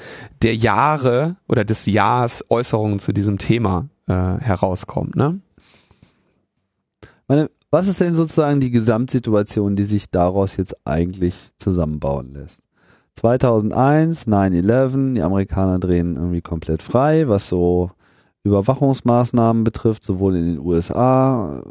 [0.42, 5.16] der Jahre oder des Jahres Äußerungen zu diesem Thema äh, herauskommt.
[5.16, 5.40] Ne?
[7.28, 12.62] meine, was ist denn sozusagen die Gesamtsituation, die sich daraus jetzt eigentlich zusammenbauen lässt?
[13.14, 17.90] 2001, 9-11, die Amerikaner drehen irgendwie komplett frei, was so
[18.46, 21.62] Überwachungsmaßnahmen betrifft, sowohl in den USA,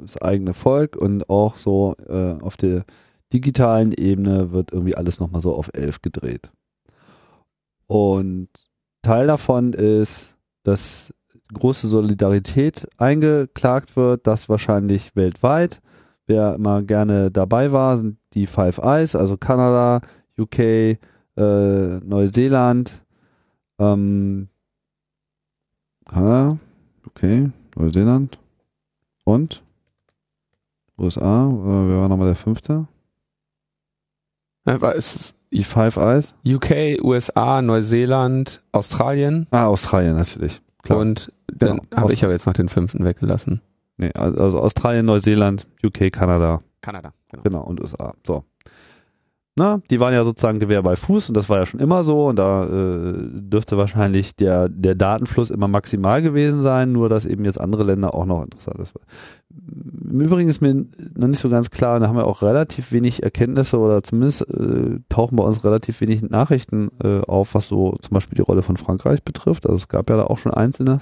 [0.00, 2.84] das eigene Volk und auch so äh, auf der
[3.32, 6.50] digitalen Ebene wird irgendwie alles nochmal so auf 11 gedreht.
[7.86, 8.48] Und
[9.02, 11.12] Teil davon ist, dass
[11.52, 15.80] große Solidarität eingeklagt wird, das wahrscheinlich weltweit.
[16.26, 20.00] Wer immer gerne dabei war, sind die Five Eyes, also Kanada,
[20.38, 20.98] UK, äh,
[21.36, 23.04] Neuseeland,
[23.78, 24.48] ähm,
[26.12, 26.58] Kanada,
[27.06, 28.38] UK, Neuseeland
[29.24, 29.62] und
[30.98, 32.86] USA, äh, wer war nochmal der fünfte?
[34.66, 36.34] Äh, war es Die Five Eyes?
[36.46, 40.60] UK, USA, Neuseeland, Australien Ah, Australien natürlich.
[40.82, 40.98] Klar.
[40.98, 42.02] und dann Genau.
[42.02, 43.60] habe ich aber jetzt noch den fünften weggelassen.
[43.96, 47.12] nee, also also Australien, Neuseeland, UK, Kanada, Kanada.
[47.28, 47.42] Genau.
[47.42, 48.14] Genau, und USA.
[48.26, 48.44] So.
[49.54, 52.26] Na, die waren ja sozusagen Gewehr bei Fuß und das war ja schon immer so
[52.26, 57.44] und da äh, dürfte wahrscheinlich der, der Datenfluss immer maximal gewesen sein, nur dass eben
[57.44, 58.94] jetzt andere Länder auch noch interessant ist.
[60.10, 60.74] Im Übrigen ist mir
[61.14, 64.98] noch nicht so ganz klar, da haben wir auch relativ wenig Erkenntnisse oder zumindest äh,
[65.08, 68.76] tauchen bei uns relativ wenig Nachrichten äh, auf, was so zum Beispiel die Rolle von
[68.76, 69.64] Frankreich betrifft.
[69.66, 71.00] Also es gab ja da auch schon einzelne,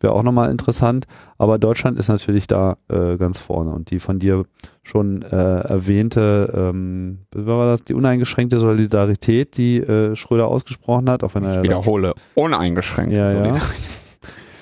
[0.00, 1.06] wäre auch nochmal interessant,
[1.38, 4.44] aber Deutschland ist natürlich da äh, ganz vorne und die von dir
[4.82, 11.22] schon äh, erwähnte, ähm, was war das, die uneingeschränkte Solidarität, die äh, Schröder ausgesprochen hat,
[11.22, 13.12] auch wenn er Ich wiederhole, uneingeschränkt.
[13.12, 13.60] Ja, ja.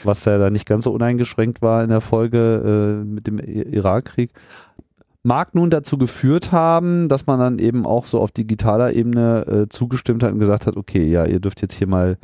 [0.04, 4.32] Was ja da nicht ganz so uneingeschränkt war in der Folge äh, mit dem Irakkrieg,
[5.22, 9.68] mag nun dazu geführt haben, dass man dann eben auch so auf digitaler Ebene äh,
[9.68, 12.16] zugestimmt hat und gesagt hat, okay, ja, ihr dürft jetzt hier mal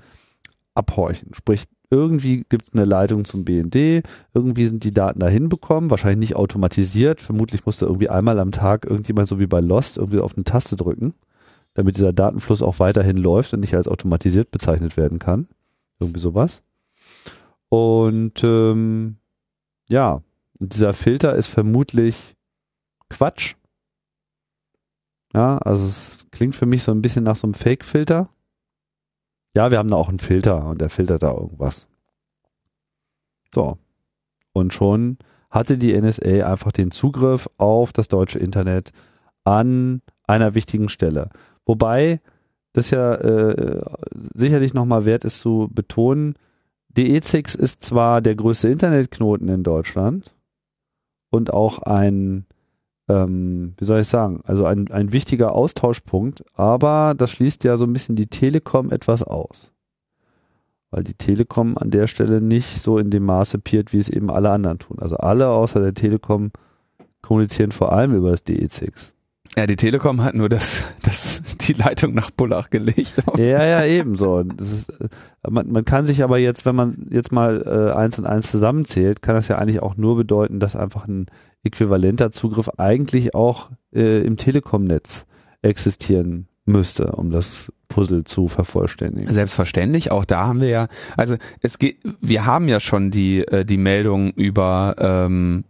[0.74, 1.34] abhorchen.
[1.34, 4.02] Sprich, irgendwie gibt es eine Leitung zum BND,
[4.34, 8.86] irgendwie sind die Daten dahin bekommen, wahrscheinlich nicht automatisiert, vermutlich musste irgendwie einmal am Tag
[8.86, 11.14] irgendjemand so wie bei Lost irgendwie auf eine Taste drücken,
[11.74, 15.46] damit dieser Datenfluss auch weiterhin läuft und nicht als automatisiert bezeichnet werden kann.
[16.00, 16.62] Irgendwie sowas.
[17.68, 19.16] Und ähm,
[19.88, 20.22] ja,
[20.58, 22.36] dieser Filter ist vermutlich
[23.08, 23.54] Quatsch.
[25.34, 28.30] Ja, also es klingt für mich so ein bisschen nach so einem Fake-Filter.
[29.54, 31.88] Ja, wir haben da auch einen Filter und der filtert da irgendwas.
[33.54, 33.78] So.
[34.52, 35.18] Und schon
[35.50, 38.92] hatte die NSA einfach den Zugriff auf das deutsche Internet
[39.44, 41.30] an einer wichtigen Stelle.
[41.64, 42.20] Wobei
[42.72, 43.82] das ja äh,
[44.34, 46.34] sicherlich nochmal wert ist zu betonen,
[46.96, 50.34] DE6 ist zwar der größte Internetknoten in Deutschland
[51.30, 52.46] und auch ein
[53.08, 57.84] ähm, wie soll ich sagen, also ein, ein wichtiger Austauschpunkt, aber das schließt ja so
[57.84, 59.72] ein bisschen die Telekom etwas aus.
[60.90, 64.30] Weil die Telekom an der Stelle nicht so in dem Maße peert, wie es eben
[64.30, 64.98] alle anderen tun.
[65.00, 66.50] Also alle außer der Telekom
[67.22, 69.12] kommunizieren vor allem über das DE6.
[69.58, 73.14] Ja, die Telekom hat nur das, das, die Leitung nach Bullach gelegt.
[73.38, 74.42] Ja, ja, ebenso.
[74.42, 75.08] Das ist, äh,
[75.48, 79.22] man, man kann sich aber jetzt, wenn man jetzt mal äh, eins und eins zusammenzählt,
[79.22, 81.26] kann das ja eigentlich auch nur bedeuten, dass einfach ein
[81.64, 85.24] äquivalenter Zugriff eigentlich auch äh, im Telekom-Netz
[85.62, 89.32] existieren müsste, um das Puzzle zu vervollständigen.
[89.32, 93.64] Selbstverständlich, auch da haben wir ja, also es geht, wir haben ja schon die äh,
[93.64, 95.64] die Meldung über, ähm,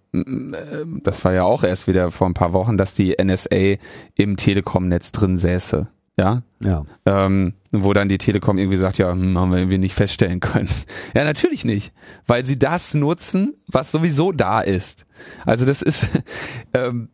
[1.02, 3.76] das war ja auch erst wieder vor ein paar Wochen, dass die NSA
[4.14, 5.88] im Telekom-Netz drin säße.
[6.18, 6.42] Ja.
[6.64, 6.84] Ja.
[7.04, 10.68] Ähm, wo dann die Telekom irgendwie sagt, ja, hm, haben wir irgendwie nicht feststellen können.
[11.14, 11.92] Ja, natürlich nicht,
[12.26, 15.06] weil sie das nutzen, was sowieso da ist.
[15.44, 16.06] Also das ist
[16.74, 17.08] ähm,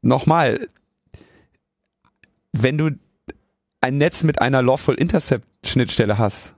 [0.00, 0.68] nochmal,
[2.52, 2.90] wenn du
[3.80, 6.54] ein Netz mit einer Lawful Intercept Schnittstelle hast,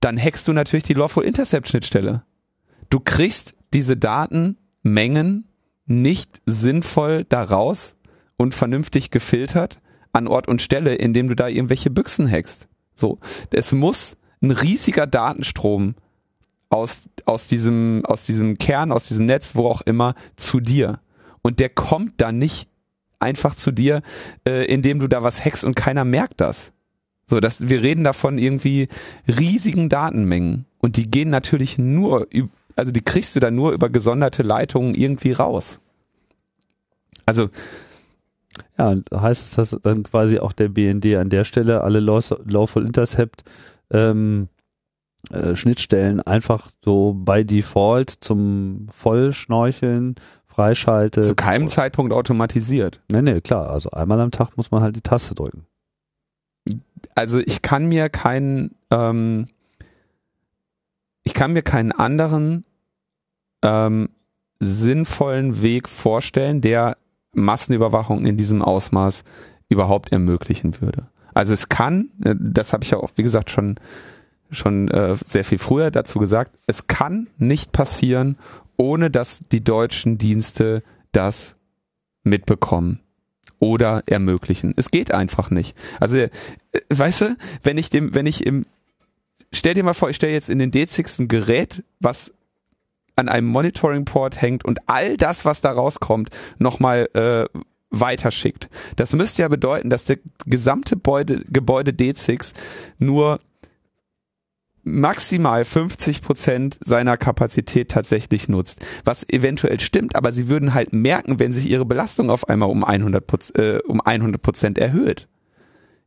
[0.00, 2.22] dann hackst du natürlich die Lawful Intercept Schnittstelle.
[2.90, 5.48] Du kriegst diese Datenmengen
[5.86, 7.96] nicht sinnvoll daraus
[8.36, 9.78] und vernünftig gefiltert
[10.12, 12.68] an Ort und Stelle, indem du da irgendwelche Büchsen hackst.
[12.94, 13.18] So,
[13.50, 15.94] es muss ein riesiger Datenstrom
[16.70, 21.00] aus, aus diesem, aus diesem Kern, aus diesem Netz, wo auch immer, zu dir.
[21.42, 22.68] Und der kommt dann nicht
[23.20, 24.02] einfach zu dir,
[24.46, 26.72] äh, indem du da was hackst und keiner merkt das.
[27.26, 28.88] So, das, wir reden davon irgendwie
[29.26, 30.66] riesigen Datenmengen.
[30.78, 32.28] Und die gehen natürlich nur,
[32.78, 35.80] also die kriegst du dann nur über gesonderte Leitungen irgendwie raus.
[37.26, 37.50] Also,
[38.78, 43.42] ja, heißt es, dass dann quasi auch der BND an der Stelle alle Lawful Intercept
[43.90, 44.48] ähm,
[45.30, 50.14] äh, Schnittstellen einfach so by Default zum Vollschnorcheln
[50.46, 51.24] freischaltet.
[51.24, 53.00] Zu keinem Zeitpunkt automatisiert.
[53.10, 53.70] Nee, nee, klar.
[53.70, 55.66] Also einmal am Tag muss man halt die Taste drücken.
[57.14, 59.48] Also ich kann mir keinen, ähm,
[61.24, 62.64] ich kann mir keinen anderen
[63.62, 64.08] ähm,
[64.60, 66.96] sinnvollen Weg vorstellen, der
[67.32, 69.24] Massenüberwachung in diesem Ausmaß
[69.68, 71.08] überhaupt ermöglichen würde.
[71.34, 73.78] Also es kann, äh, das habe ich ja auch, wie gesagt, schon
[74.50, 78.38] schon äh, sehr viel früher dazu gesagt, es kann nicht passieren,
[78.76, 81.54] ohne dass die deutschen Dienste das
[82.22, 83.00] mitbekommen
[83.58, 84.72] oder ermöglichen.
[84.76, 85.76] Es geht einfach nicht.
[86.00, 86.30] Also, äh,
[86.90, 88.64] weißt du, wenn ich dem, wenn ich im,
[89.52, 92.32] stell dir mal vor, ich stelle jetzt in den D6 ein Gerät, was
[93.18, 97.44] an einem Monitoring-Port hängt und all das, was da rauskommt, nochmal äh,
[97.90, 98.68] weiterschickt.
[98.96, 102.52] Das müsste ja bedeuten, dass der gesamte Gebäude, Gebäude D6
[102.98, 103.40] nur
[104.84, 108.84] maximal 50 Prozent seiner Kapazität tatsächlich nutzt.
[109.04, 112.84] Was eventuell stimmt, aber sie würden halt merken, wenn sich ihre Belastung auf einmal um
[112.84, 115.28] 100 äh, um 100 Prozent erhöht.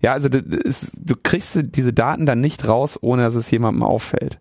[0.01, 3.83] Ja, also das ist, du kriegst diese Daten dann nicht raus, ohne dass es jemandem
[3.83, 4.39] auffällt.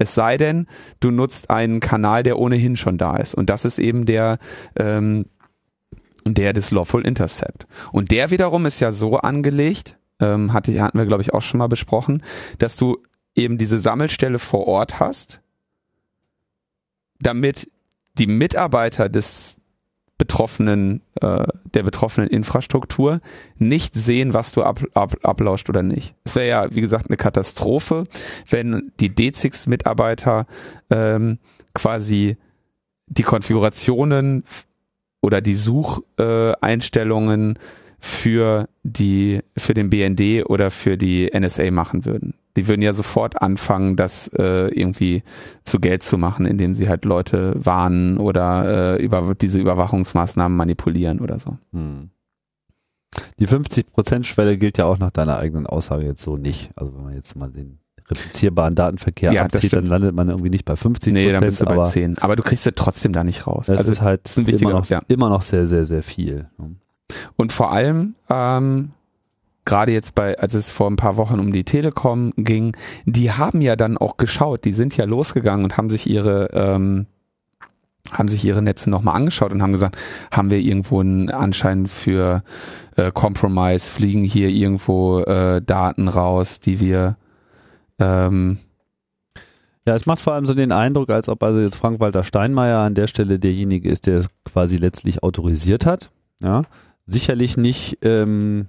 [0.00, 0.66] Es sei denn,
[1.00, 3.34] du nutzt einen Kanal, der ohnehin schon da ist.
[3.34, 4.38] Und das ist eben der,
[4.74, 5.26] ähm,
[6.24, 7.66] der des Lawful Intercept.
[7.92, 11.58] Und der wiederum ist ja so angelegt, ähm, hatte, hatten wir, glaube ich, auch schon
[11.58, 12.22] mal besprochen,
[12.56, 12.96] dass du
[13.34, 15.42] eben diese Sammelstelle vor Ort hast,
[17.20, 17.70] damit
[18.18, 19.58] die Mitarbeiter des
[20.20, 23.22] betroffenen, äh, der betroffenen Infrastruktur
[23.56, 26.14] nicht sehen, was du ab, ab, ablauscht oder nicht.
[26.24, 28.04] Es wäre ja, wie gesagt, eine Katastrophe,
[28.50, 30.44] wenn die D6-Mitarbeiter
[30.90, 31.38] ähm,
[31.72, 32.36] quasi
[33.06, 34.44] die Konfigurationen
[35.22, 37.58] oder die Sucheinstellungen
[37.98, 43.40] für die für den BND oder für die NSA machen würden die würden ja sofort
[43.40, 45.22] anfangen, das äh, irgendwie
[45.64, 51.20] zu Geld zu machen, indem sie halt Leute warnen oder äh, über diese Überwachungsmaßnahmen manipulieren
[51.20, 51.56] oder so.
[51.72, 52.10] Hm.
[53.38, 56.70] Die 50%-Schwelle gilt ja auch nach deiner eigenen Aussage jetzt so nicht.
[56.76, 60.64] Also wenn man jetzt mal den replizierbaren Datenverkehr ja, abzieht, dann landet man irgendwie nicht
[60.64, 62.18] bei 50 Nee, dann bist du bei 10.
[62.18, 63.66] Aber du kriegst ja trotzdem da nicht raus.
[63.66, 65.00] Das also ist halt das ist ein immer, noch, ja.
[65.08, 66.48] immer noch sehr, sehr, sehr viel.
[67.36, 68.90] Und vor allem ähm,
[69.70, 73.60] gerade jetzt bei, als es vor ein paar Wochen um die Telekom ging, die haben
[73.60, 77.06] ja dann auch geschaut, die sind ja losgegangen und haben sich ihre ähm,
[78.12, 79.96] haben sich ihre Netze nochmal angeschaut und haben gesagt,
[80.32, 82.42] haben wir irgendwo einen Anschein für
[82.96, 87.16] äh, Compromise, fliegen hier irgendwo äh, Daten raus, die wir
[88.00, 88.58] ähm,
[89.86, 92.96] ja, es macht vor allem so den Eindruck, als ob also jetzt Frank-Walter Steinmeier an
[92.96, 96.10] der Stelle derjenige ist, der es quasi letztlich autorisiert hat.
[96.42, 96.62] Ja,
[97.06, 98.66] sicherlich nicht ähm,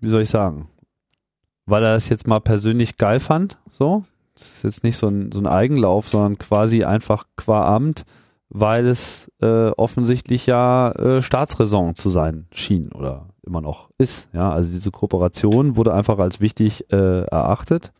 [0.00, 0.68] wie soll ich sagen,
[1.66, 4.04] weil er das jetzt mal persönlich geil fand, so.
[4.34, 8.04] Das ist jetzt nicht so ein, so ein Eigenlauf, sondern quasi einfach qua Amt
[8.48, 14.28] weil es äh, offensichtlich ja äh, Staatsräson zu sein schien oder immer noch ist.
[14.32, 17.92] Ja, also diese Kooperation wurde einfach als wichtig äh, erachtet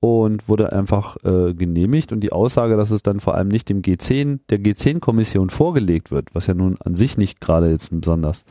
[0.00, 3.82] und wurde einfach äh, genehmigt und die Aussage, dass es dann vor allem nicht dem
[3.82, 8.44] G10, der G10-Kommission vorgelegt wird, was ja nun an sich nicht gerade jetzt besonders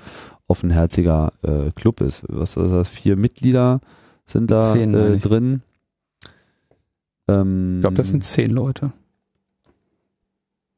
[0.47, 2.23] offenherziger äh, Club ist.
[2.27, 2.89] Was ist das?
[2.89, 3.81] Vier Mitglieder
[4.25, 5.61] sind da Zehn, äh, drin.
[7.27, 8.91] Ähm, Ich glaube, das sind zehn Leute.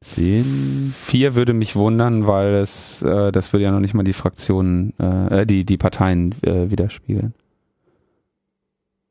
[0.00, 0.44] zehn.
[0.44, 4.94] Vier würde mich wundern, weil es, äh, das würde ja noch nicht mal die Fraktionen,
[4.98, 7.34] äh, äh, die, die Parteien äh, widerspiegeln.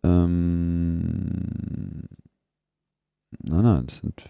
[0.03, 2.03] Ähm,
[3.43, 4.23] nein, nein, es sind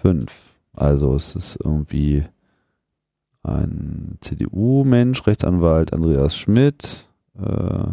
[0.00, 0.54] fünf.
[0.74, 2.24] Also es ist irgendwie
[3.46, 7.06] ein CDU-Mensch, Rechtsanwalt Andreas Schmidt,
[7.40, 7.92] äh,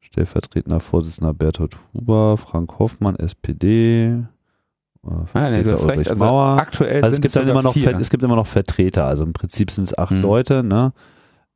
[0.00, 4.06] stellvertretender Vorsitzender Bertolt Huber, Frank Hoffmann, SPD.
[4.08, 6.08] Äh, Ah, nee, du hast recht.
[6.10, 6.58] Also Mauer.
[6.58, 7.96] aktuell Also es gibt dann immer noch vier.
[7.98, 10.22] Es gibt immer noch Vertreter, also im Prinzip sind es acht Mhm.
[10.22, 10.92] Leute, ne?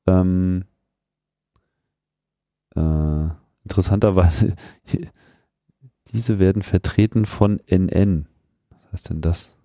[0.06, 0.64] Ähm,
[2.74, 3.28] äh,
[3.64, 4.54] interessanterweise,
[6.12, 8.26] diese werden vertreten von NN.
[8.70, 9.56] Was heißt denn das?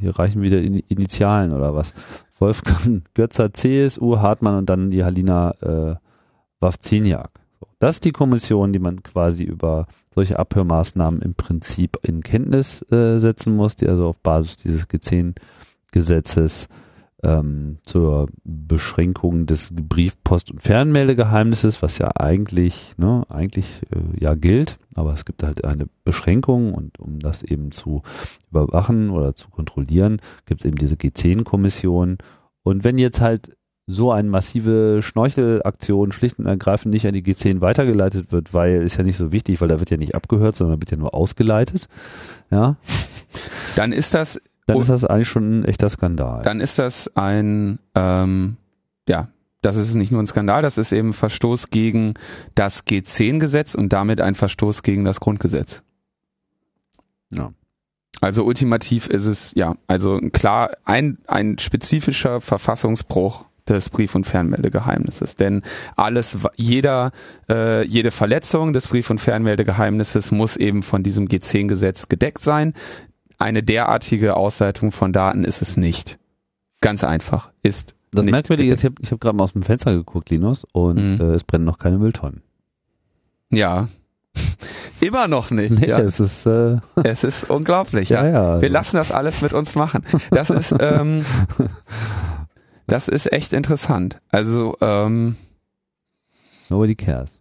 [0.00, 1.94] Hier reichen wieder In- Initialen oder was?
[2.38, 5.96] Wolfgang Götzer CSU, Hartmann und dann die Halina äh.
[7.78, 13.18] Das ist die Kommission, die man quasi über solche Abhörmaßnahmen im Prinzip in Kenntnis äh,
[13.18, 16.68] setzen muss, die also auf Basis dieses G10-Gesetzes
[17.22, 24.34] ähm, zur Beschränkung des Brief-, Post- und Fernmeldegeheimnisses, was ja eigentlich, ne, eigentlich äh, ja
[24.34, 28.02] gilt, aber es gibt halt eine Beschränkung und um das eben zu
[28.50, 32.18] überwachen oder zu kontrollieren, gibt es eben diese G10-Kommission.
[32.62, 33.56] Und wenn jetzt halt
[33.86, 38.96] so eine massive Schnorchelaktion schlicht und ergreifend nicht an die G10 weitergeleitet wird, weil ist
[38.96, 41.88] ja nicht so wichtig, weil da wird ja nicht abgehört, sondern wird ja nur ausgeleitet,
[42.50, 42.76] ja,
[43.76, 44.40] Dann ist das,
[44.70, 44.80] dann Oh.
[44.80, 46.42] ist das eigentlich schon ein echter Skandal.
[46.42, 48.56] dann ist das ein, ähm,
[49.08, 49.28] ja,
[49.62, 52.14] das ist nicht nur ein Skandal, das ist eben Verstoß gegen
[52.54, 55.82] das G10-Gesetz und damit ein Verstoß gegen das Grundgesetz.
[57.30, 57.52] Ja.
[58.20, 65.36] Also ultimativ ist es, ja, also klar ein, ein spezifischer Verfassungsbruch des Brief- und Fernmeldegeheimnisses.
[65.36, 65.62] Denn
[65.94, 67.12] alles, jeder,
[67.48, 72.74] äh, jede Verletzung des Brief- und Fernmeldegeheimnisses muss eben von diesem G10-Gesetz gedeckt sein.
[73.40, 76.18] Eine derartige Ausleitung von Daten ist es nicht.
[76.80, 77.50] Ganz einfach.
[77.64, 80.30] Ist Das nicht Merkwürdige ist, ich habe ich hab gerade mal aus dem Fenster geguckt,
[80.30, 81.20] Linus, und Mhm.
[81.20, 82.42] äh, es brennen noch keine Mülltonnen.
[83.50, 83.88] Ja.
[85.00, 85.70] Immer noch nicht.
[85.72, 85.98] Nee, ja.
[85.98, 88.10] es ist, äh, Es ist unglaublich.
[88.10, 88.60] ja, ja.
[88.60, 90.04] Wir lassen das alles mit uns machen.
[90.30, 91.24] Das ist, ähm,
[92.86, 94.20] das ist echt interessant.
[94.30, 95.36] Also, ähm,
[96.68, 97.40] Nobody cares.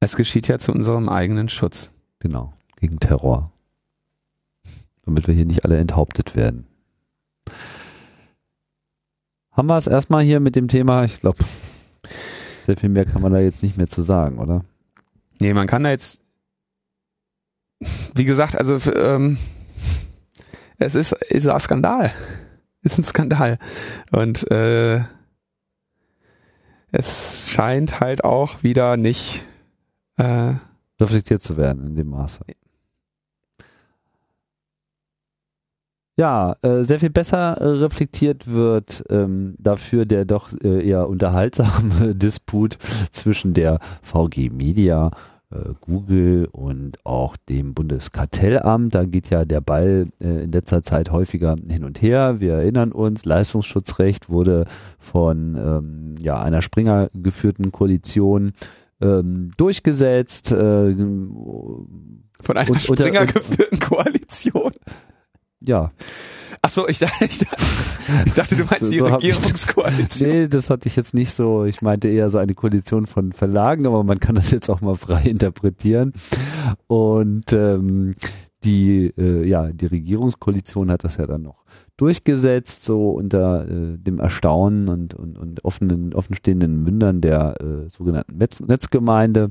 [0.00, 1.90] es geschieht ja zu unserem eigenen Schutz.
[2.20, 2.52] Genau.
[2.76, 3.52] Gegen Terror.
[5.04, 6.66] Damit wir hier nicht alle enthauptet werden.
[9.50, 11.44] Haben wir es erstmal hier mit dem Thema, ich glaube,
[12.66, 14.64] sehr viel mehr kann man da jetzt nicht mehr zu sagen, oder?
[15.40, 16.20] Nee, man kann da jetzt,
[18.14, 19.38] wie gesagt, also, ähm,
[20.78, 22.12] es ist, ist ein Skandal.
[22.84, 23.58] Ist ein Skandal.
[24.10, 25.02] Und, äh,
[26.92, 29.42] es scheint halt auch wieder nicht,
[30.16, 30.54] äh,
[31.00, 32.40] reflektiert zu werden in dem Maße.
[36.16, 42.14] Ja, äh, sehr viel besser äh, reflektiert wird ähm, dafür der doch äh, eher unterhaltsame
[42.14, 42.76] Disput
[43.10, 45.10] zwischen der VG Media,
[45.50, 48.94] äh, Google und auch dem Bundeskartellamt.
[48.94, 52.40] Da geht ja der Ball äh, in letzter Zeit häufiger hin und her.
[52.40, 54.66] Wir erinnern uns, Leistungsschutzrecht wurde
[54.98, 58.52] von ähm, ja, einer Springer geführten Koalition
[59.00, 60.48] ähm, durchgesetzt.
[60.48, 61.86] Von
[62.50, 64.72] einer unter- Springer geführten Koalition.
[65.66, 65.90] Ja,
[66.64, 67.56] Ach so, ich dachte, ich dachte,
[68.24, 70.30] ich dachte du meinst die So ich- Regierungskoalition.
[70.30, 71.64] nee, das hatte ich jetzt nicht so.
[71.64, 74.94] Ich meinte eher so eine Koalition von Verlagen, aber man kann das jetzt auch mal
[74.94, 76.12] frei interpretieren.
[76.86, 78.14] Und ähm,
[78.64, 81.64] die, äh, ja, die Regierungskoalition hat das ja dann noch
[81.96, 88.36] durchgesetzt, so unter äh, dem Erstaunen und, und, und offenen, offenstehenden Mündern der äh, sogenannten
[88.38, 89.50] Netz Netzgemeinde.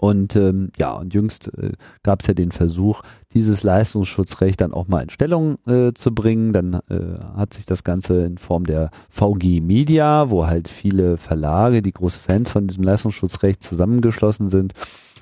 [0.00, 1.72] Und ähm, ja, und jüngst äh,
[2.02, 3.02] gab es ja den Versuch,
[3.34, 6.52] dieses Leistungsschutzrecht dann auch mal in Stellung äh, zu bringen.
[6.52, 11.82] Dann äh, hat sich das Ganze in Form der VG Media, wo halt viele Verlage,
[11.82, 14.74] die große Fans von diesem Leistungsschutzrecht zusammengeschlossen sind,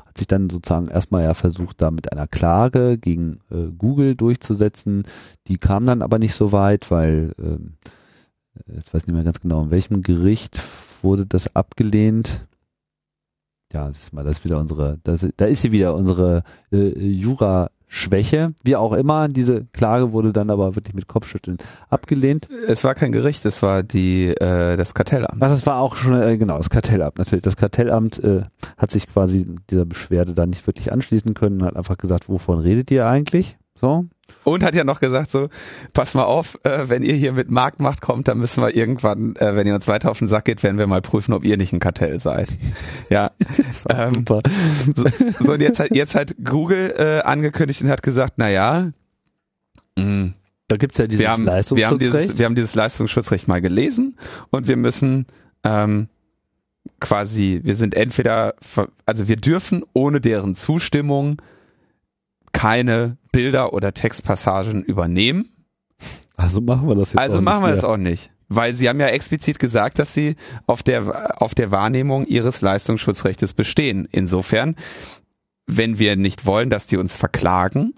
[0.07, 5.05] hat sich dann sozusagen erstmal ja versucht, da mit einer Klage gegen äh, Google durchzusetzen.
[5.49, 7.75] Die kam dann aber nicht so weit, weil ähm,
[8.67, 10.63] ich weiß nicht mehr ganz genau, in welchem Gericht
[11.03, 12.48] wurde das abgelehnt.
[13.73, 16.43] Ja, das ist mal, das ist wieder unsere, das, da ist sie wieder, unsere
[16.73, 16.91] äh,
[17.89, 18.55] Schwäche.
[18.63, 21.57] Wie auch immer, diese Klage wurde dann aber wirklich mit Kopfschütteln
[21.89, 22.47] abgelehnt.
[22.67, 25.41] Es war kein Gericht, es war die äh, das Kartellamt.
[25.41, 27.43] Was es war auch schon äh, genau das Kartellamt natürlich.
[27.43, 28.43] Das Kartellamt äh,
[28.77, 32.91] hat sich quasi dieser Beschwerde dann nicht wirklich anschließen können, hat einfach gesagt, wovon redet
[32.91, 33.57] ihr eigentlich?
[33.75, 34.05] So.
[34.45, 35.49] Und hat ja noch gesagt so,
[35.93, 39.55] pass mal auf, äh, wenn ihr hier mit Marktmacht kommt, dann müssen wir irgendwann, äh,
[39.57, 41.73] wenn ihr uns weiter auf den Sack geht, werden wir mal prüfen, ob ihr nicht
[41.73, 42.49] ein Kartell seid.
[43.11, 43.31] Ja.
[43.91, 44.41] ähm, super.
[44.95, 45.05] So,
[45.45, 48.91] so und jetzt hat jetzt hat Google äh, angekündigt und hat gesagt, na ja,
[49.99, 50.33] mh,
[50.69, 52.25] Da gibt's ja dieses wir haben, wir haben Leistungsschutzrecht.
[52.25, 54.17] dieses, wir haben dieses Leistungsschutzrecht mal gelesen
[54.51, 55.27] und wir müssen
[55.65, 56.09] ähm,
[57.01, 58.55] quasi, wir sind entweder,
[59.07, 61.41] also wir dürfen ohne deren Zustimmung
[62.53, 65.49] keine Bilder oder Textpassagen übernehmen.
[66.37, 67.91] also machen wir das jetzt Also auch machen wir nicht das mehr.
[67.93, 68.31] auch nicht.
[68.49, 70.35] Weil sie haben ja explizit gesagt, dass sie
[70.67, 74.09] auf der, auf der Wahrnehmung ihres Leistungsschutzrechtes bestehen.
[74.11, 74.75] Insofern,
[75.69, 77.95] wenn wir nicht wollen, dass die uns verklagen,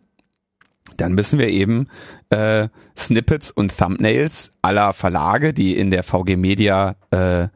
[0.98, 1.86] dann müssen wir eben
[2.28, 2.68] äh,
[2.98, 7.48] Snippets und Thumbnails aller Verlage, die in der VG Media äh,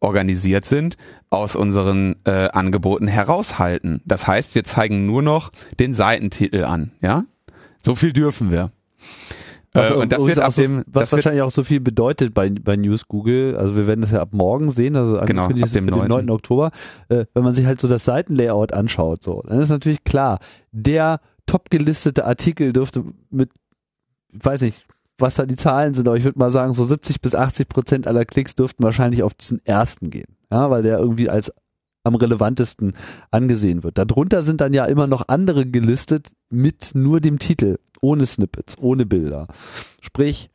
[0.00, 0.96] organisiert sind,
[1.36, 4.00] aus unseren äh, Angeboten heraushalten.
[4.04, 7.24] Das heißt, wir zeigen nur noch den Seitentitel an, ja?
[7.82, 8.72] So viel dürfen wir.
[9.76, 11.80] Was, äh, und das wird ab so, dem, was das wird, wahrscheinlich auch so viel
[11.80, 13.56] bedeutet bei, bei News Google.
[13.56, 16.08] Also wir werden das ja ab morgen sehen, also Genau, ab dem für den 9..
[16.08, 16.30] 9.
[16.30, 16.70] Oktober.
[17.08, 20.38] Äh, wenn man sich halt so das Seitenlayout anschaut, so, dann ist natürlich klar,
[20.72, 23.50] der top gelistete Artikel dürfte mit,
[24.32, 24.84] ich weiß nicht,
[25.18, 28.06] was da die Zahlen sind, aber ich würde mal sagen, so 70 bis 80 Prozent
[28.06, 30.35] aller Klicks dürften wahrscheinlich auf diesen ersten gehen.
[30.50, 31.52] Ja, weil der irgendwie als
[32.04, 32.94] am relevantesten
[33.32, 33.98] angesehen wird.
[33.98, 39.06] Darunter sind dann ja immer noch andere gelistet mit nur dem Titel, ohne Snippets, ohne
[39.06, 39.48] Bilder.
[40.00, 40.50] Sprich,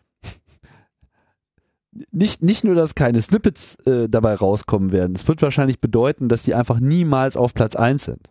[2.11, 6.43] nicht, nicht nur, dass keine Snippets äh, dabei rauskommen werden, es wird wahrscheinlich bedeuten, dass
[6.43, 8.29] die einfach niemals auf Platz 1 sind.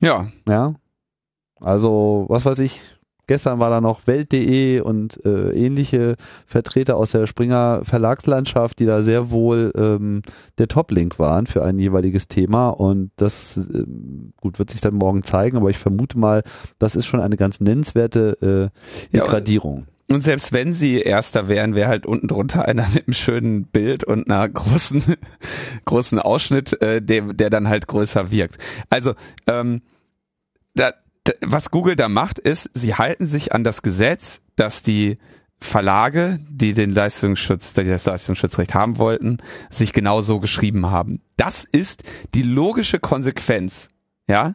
[0.00, 0.74] ja, Ja.
[1.60, 2.80] Also, was weiß ich,
[3.28, 6.16] gestern war da noch Welt.de und äh, ähnliche
[6.46, 10.22] Vertreter aus der Springer Verlagslandschaft, die da sehr wohl ähm,
[10.58, 12.70] der Top-Link waren für ein jeweiliges Thema.
[12.70, 16.42] Und das, ähm, gut, wird sich dann morgen zeigen, aber ich vermute mal,
[16.80, 18.72] das ist schon eine ganz nennenswerte
[19.12, 19.16] äh,
[19.86, 20.10] Ja.
[20.10, 24.04] Und selbst wenn sie Erster wären, wäre halt unten drunter einer mit einem schönen Bild
[24.04, 25.02] und einer großen,
[25.84, 28.56] großen Ausschnitt, äh, der, der dann halt größer wirkt.
[28.88, 29.12] Also,
[29.46, 29.82] ähm,
[30.74, 30.92] da,
[31.40, 35.18] was Google da macht, ist, sie halten sich an das Gesetz, dass die
[35.60, 39.38] Verlage, die den Leistungsschutz, die das Leistungsschutzrecht haben wollten,
[39.70, 41.20] sich genau so geschrieben haben.
[41.36, 42.04] Das ist
[42.34, 43.88] die logische Konsequenz.
[44.28, 44.54] Ja.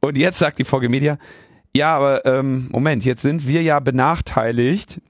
[0.00, 1.16] Und jetzt sagt die VG Media,
[1.74, 5.00] ja, aber ähm, Moment, jetzt sind wir ja benachteiligt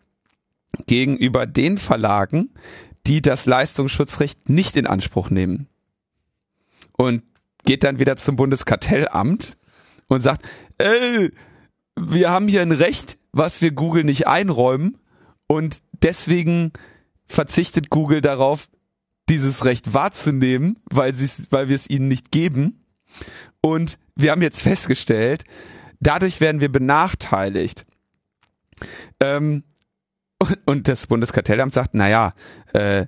[0.87, 2.51] gegenüber den Verlagen,
[3.07, 5.67] die das Leistungsschutzrecht nicht in Anspruch nehmen.
[6.93, 7.25] Und
[7.65, 9.57] geht dann wieder zum Bundeskartellamt
[10.13, 10.47] und sagt,
[10.79, 11.31] äh,
[11.97, 14.99] wir haben hier ein Recht, was wir Google nicht einräumen
[15.47, 16.73] und deswegen
[17.27, 18.69] verzichtet Google darauf,
[19.29, 21.15] dieses Recht wahrzunehmen, weil,
[21.51, 22.85] weil wir es ihnen nicht geben.
[23.61, 25.45] Und wir haben jetzt festgestellt,
[26.01, 27.85] dadurch werden wir benachteiligt.
[29.21, 29.63] Ähm,
[30.67, 32.35] und das Bundeskartellamt sagt, naja,
[32.73, 33.07] äh,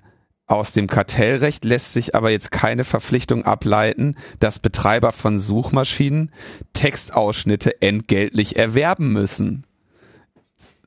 [0.55, 6.31] aus dem Kartellrecht lässt sich aber jetzt keine Verpflichtung ableiten, dass Betreiber von Suchmaschinen
[6.73, 9.67] Textausschnitte entgeltlich erwerben müssen.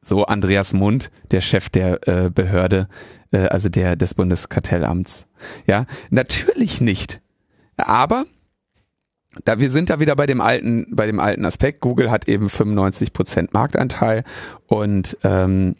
[0.01, 2.87] So Andreas Mund, der Chef der äh, Behörde,
[3.31, 5.27] äh, also der des Bundeskartellamts.
[5.65, 7.19] Ja, natürlich nicht.
[7.75, 8.25] Aber
[9.45, 11.81] da wir sind da wieder bei dem alten, bei dem alten Aspekt.
[11.81, 14.23] Google hat eben 95 Prozent Marktanteil
[14.65, 15.75] und ähm,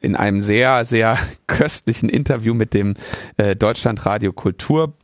[0.00, 2.94] in einem sehr, sehr köstlichen Interview mit dem
[3.36, 4.94] äh, Deutschlandradio Kultur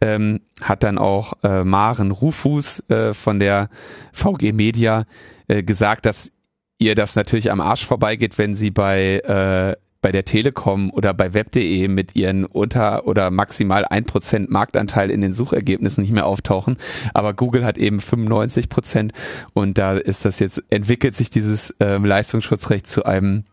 [0.00, 3.68] ähm, hat dann auch äh, Maren Rufus äh, von der
[4.12, 5.04] VG Media
[5.48, 6.32] äh, gesagt, dass
[6.78, 11.32] ihr das natürlich am Arsch vorbeigeht, wenn sie bei äh, bei der Telekom oder bei
[11.32, 16.76] web.de mit ihren unter oder maximal 1% Marktanteil in den Suchergebnissen nicht mehr auftauchen.
[17.14, 19.12] Aber Google hat eben 95%
[19.54, 23.44] und da ist das jetzt, entwickelt sich dieses ähm, Leistungsschutzrecht zu einem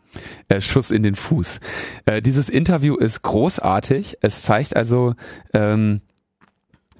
[0.47, 1.59] äh, Schuss in den Fuß.
[2.05, 4.17] Äh, dieses Interview ist großartig.
[4.21, 5.13] Es zeigt also,
[5.53, 6.01] ähm,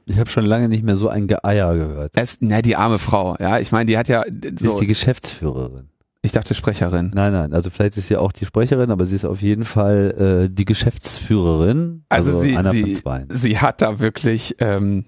[0.06, 2.14] Ich habe schon lange nicht mehr so ein Geeier gehört.
[2.16, 4.88] es, na, die arme Frau, ja, ich meine, die hat ja, Sie ist so, die
[4.88, 5.90] Geschäftsführerin.
[6.24, 7.12] ich dachte Sprecherin.
[7.14, 10.48] Nein, nein, also vielleicht ist sie auch die Sprecherin, aber sie ist auf jeden Fall
[10.50, 12.04] äh, die Geschäftsführerin.
[12.10, 13.26] Also, Also, sie, einer von sie, zwei.
[13.30, 15.06] sie hat da wirklich ähm,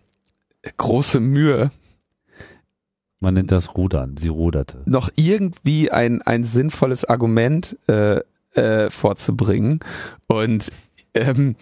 [0.77, 1.71] große Mühe,
[3.21, 4.17] Man nennt das Rudern.
[4.17, 4.81] Sie ruderte.
[4.85, 8.19] noch irgendwie ein, ein sinnvolles Argument äh,
[8.55, 9.79] äh, vorzubringen.
[10.27, 10.71] Und
[11.13, 11.55] ähm,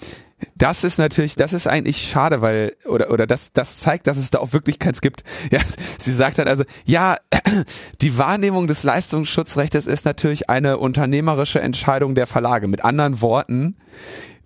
[0.56, 4.32] das ist natürlich, das ist eigentlich schade, weil, oder, oder das, das zeigt, dass es
[4.32, 5.24] da auch wirklich keins gibt.
[5.52, 5.60] Ja,
[5.98, 7.18] sie sagt halt also, ja,
[8.02, 12.68] die Wahrnehmung des Leistungsschutzrechts ist natürlich eine unternehmerische Entscheidung der Verlage.
[12.68, 13.76] Mit anderen Worten,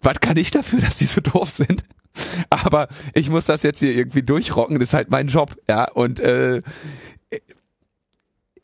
[0.01, 1.83] was kann ich dafür, dass die so doof sind?
[2.49, 6.19] Aber ich muss das jetzt hier irgendwie durchrocken, das ist halt mein Job, ja, und,
[6.19, 6.61] äh,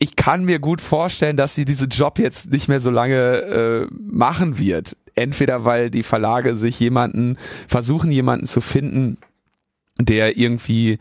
[0.02, 3.86] ich kann mir gut vorstellen, dass sie diesen Job jetzt nicht mehr so lange äh,
[3.92, 4.96] machen wird.
[5.14, 7.36] Entweder weil die Verlage sich jemanden
[7.68, 9.18] versuchen, jemanden zu finden,
[9.98, 10.98] der irgendwie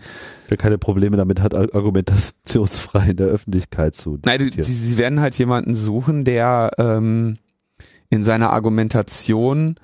[0.50, 5.36] der keine Probleme damit hat, argumentationsfrei in der Öffentlichkeit zu Nein, sie, sie werden halt
[5.36, 7.38] jemanden suchen, der ähm,
[8.10, 9.76] in seiner Argumentation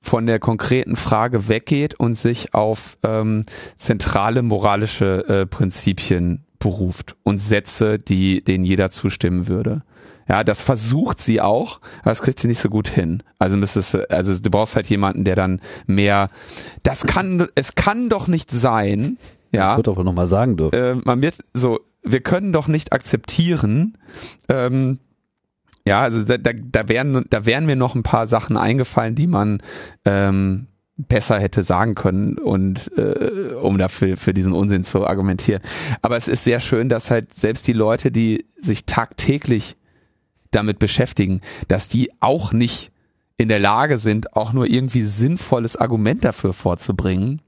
[0.00, 3.44] von der konkreten Frage weggeht und sich auf ähm,
[3.76, 9.82] zentrale moralische äh, Prinzipien beruft und Sätze, die denen jeder zustimmen würde.
[10.28, 13.22] Ja, das versucht sie auch, aber das kriegt sie nicht so gut hin.
[13.38, 16.28] Also müsstest also du brauchst halt jemanden, der dann mehr,
[16.84, 19.18] das kann, es kann doch nicht sein,
[19.52, 19.72] ja.
[19.72, 20.74] Ich würde auch nochmal sagen dürfen.
[20.78, 23.98] Äh, man wird so, wir können doch nicht akzeptieren,
[24.48, 25.00] ähm,
[25.86, 29.26] ja, also da, da, da wären, da wären mir noch ein paar Sachen eingefallen, die
[29.26, 29.62] man
[30.04, 30.66] ähm,
[30.96, 35.62] besser hätte sagen können und äh, um dafür für diesen Unsinn zu argumentieren.
[36.02, 39.76] Aber es ist sehr schön, dass halt selbst die Leute, die sich tagtäglich
[40.50, 42.92] damit beschäftigen, dass die auch nicht
[43.36, 47.40] in der Lage sind, auch nur irgendwie sinnvolles Argument dafür vorzubringen.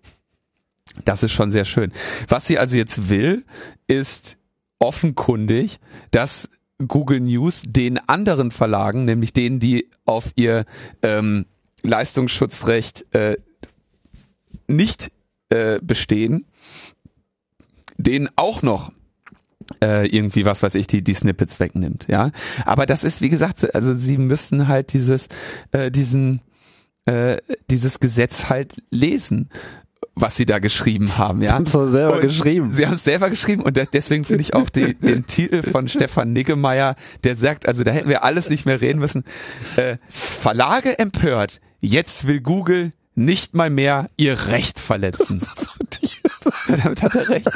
[1.05, 1.93] Das ist schon sehr schön.
[2.29, 3.45] Was sie also jetzt will,
[3.87, 4.39] ist
[4.79, 5.79] offenkundig,
[6.11, 6.49] dass
[6.89, 10.65] Google News den anderen Verlagen, nämlich denen, die auf ihr
[11.03, 11.47] ähm,
[11.83, 13.37] Leistungsschutzrecht äh,
[14.67, 15.11] nicht
[15.49, 16.47] äh, bestehen,
[17.97, 18.93] denen auch noch
[19.83, 22.31] äh, irgendwie was weiß ich die die Snippets wegnimmt, ja.
[22.65, 25.29] Aber das ist wie gesagt, also sie müssten halt dieses
[25.73, 26.41] äh, diesen
[27.05, 27.39] äh,
[27.71, 29.49] dieses Gesetz halt lesen
[30.15, 31.49] was sie da geschrieben haben, ja.
[31.49, 32.75] Sie haben es selber und geschrieben.
[32.75, 36.33] Sie haben es selber geschrieben und deswegen finde ich auch die, den Titel von Stefan
[36.33, 39.25] Niggemeier, der sagt, also da hätten wir alles nicht mehr reden müssen.
[39.77, 45.41] Äh, Verlage empört, jetzt will Google nicht mal mehr ihr Recht verletzen.
[46.67, 47.49] Damit hat er recht.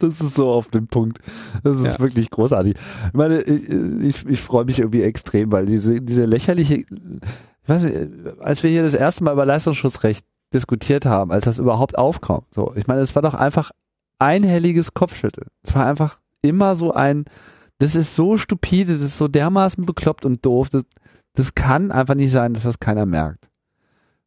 [0.00, 1.18] Das ist so auf den Punkt.
[1.62, 1.98] Das ist ja.
[2.00, 2.74] wirklich großartig.
[2.74, 6.86] Ich meine, ich, ich freue mich irgendwie extrem, weil diese, diese lächerliche, ich
[7.66, 7.96] weiß nicht,
[8.40, 12.72] als wir hier das erste Mal über Leistungsschutzrecht diskutiert haben, als das überhaupt aufkam, so,
[12.76, 13.70] ich meine, es war doch einfach
[14.18, 15.48] einhelliges Kopfschütteln.
[15.62, 17.24] Es war einfach immer so ein,
[17.78, 20.84] das ist so stupide, das ist so dermaßen bekloppt und doof, das,
[21.34, 23.50] das kann einfach nicht sein, dass das keiner merkt.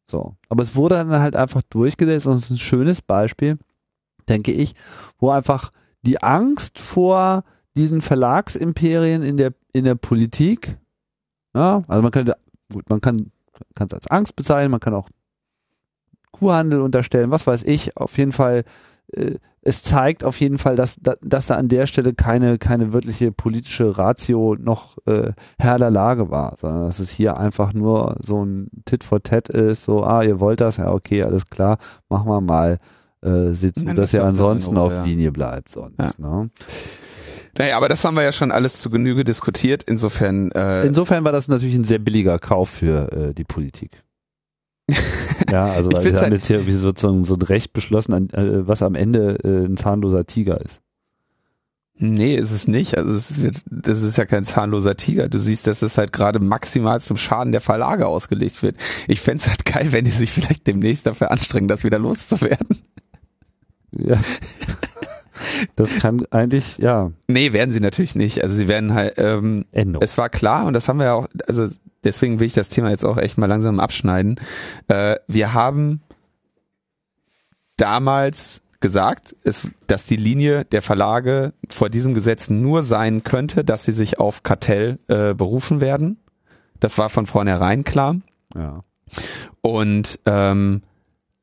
[0.08, 0.36] So.
[0.48, 3.58] Aber es wurde dann halt einfach durchgesetzt und es ist ein schönes Beispiel,
[4.28, 4.74] denke ich,
[5.18, 5.72] wo einfach
[6.02, 7.44] die Angst vor
[7.76, 10.78] diesen Verlagsimperien in der, in der Politik,
[11.54, 12.36] ja, also man könnte,
[12.72, 13.30] gut, man kann
[13.78, 15.08] es als Angst bezeichnen, man kann auch
[16.38, 18.64] Kuhhandel unterstellen, was weiß ich, auf jeden Fall
[19.12, 23.32] äh, es zeigt auf jeden Fall, dass, dass da an der Stelle keine, keine wirkliche
[23.32, 28.44] politische Ratio noch äh, Herr der Lage war, sondern dass es hier einfach nur so
[28.44, 31.78] ein Tit for Tat ist, so, ah, ihr wollt das, ja, okay, alles klar,
[32.08, 32.78] machen wir mal,
[33.22, 35.04] äh, seht zu, dass ihr ansonsten auf.
[35.04, 35.98] Linie bleibt sonst.
[35.98, 36.12] Ja.
[36.18, 36.50] Ne?
[37.58, 39.82] Naja, aber das haben wir ja schon alles zu Genüge diskutiert.
[39.82, 40.52] Insofern.
[40.52, 44.02] Äh Insofern war das natürlich ein sehr billiger Kauf für äh, die Politik.
[45.50, 48.94] Ja, also wir haben halt jetzt hier sozusagen so ein Recht beschlossen, äh, was am
[48.94, 50.80] Ende äh, ein zahnloser Tiger ist.
[51.98, 52.98] Nee, ist es nicht.
[52.98, 55.28] Also es wird, das ist ja kein zahnloser Tiger.
[55.28, 58.76] Du siehst, dass es halt gerade maximal zum Schaden der Verlage ausgelegt wird.
[59.08, 62.82] Ich fände halt geil, wenn die sich vielleicht demnächst dafür anstrengen, das wieder loszuwerden.
[63.92, 64.18] Ja.
[65.74, 67.12] Das kann eigentlich, ja.
[67.28, 68.42] Nee, werden sie natürlich nicht.
[68.42, 70.00] Also sie werden halt, ähm, Endo.
[70.02, 71.68] es war klar und das haben wir ja auch, also
[72.06, 74.40] deswegen will ich das Thema jetzt auch echt mal langsam abschneiden.
[74.88, 76.00] Äh, wir haben
[77.76, 83.84] damals gesagt, ist, dass die Linie der Verlage vor diesem Gesetz nur sein könnte, dass
[83.84, 86.18] sie sich auf Kartell äh, berufen werden.
[86.80, 88.16] Das war von vornherein klar.
[88.54, 88.84] Ja.
[89.60, 90.82] Und ähm,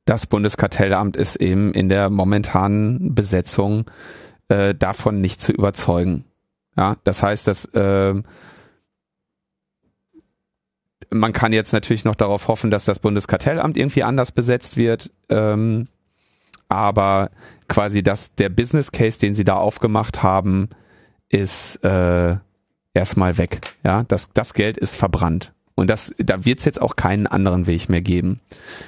[0.06, 3.86] das Bundeskartellamt ist eben in der momentanen Besetzung
[4.48, 6.26] äh, davon nicht zu überzeugen.
[6.78, 8.22] Ja, das heißt, dass äh,
[11.14, 15.12] man kann jetzt natürlich noch darauf hoffen, dass das Bundeskartellamt irgendwie anders besetzt wird.
[15.30, 15.88] Ähm,
[16.70, 17.30] aber
[17.68, 20.70] quasi das, der Business Case, den sie da aufgemacht haben,
[21.30, 22.36] ist äh,
[22.94, 23.62] erstmal weg.
[23.84, 25.54] Ja, das, das Geld ist verbrannt.
[25.76, 28.40] Und das, da wird es jetzt auch keinen anderen Weg mehr geben.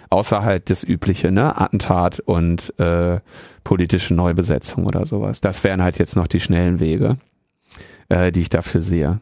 [0.09, 1.59] Außer halt das übliche, ne?
[1.59, 3.19] Attentat und äh,
[3.63, 5.41] politische Neubesetzung oder sowas.
[5.41, 7.17] Das wären halt jetzt noch die schnellen Wege,
[8.09, 9.19] äh, die ich dafür sehe.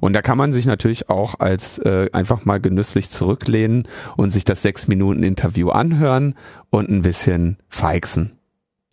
[0.00, 4.44] Und da kann man sich natürlich auch als äh, einfach mal genüsslich zurücklehnen und sich
[4.44, 6.34] das sechs Minuten Interview anhören
[6.70, 8.38] und ein bisschen feixen.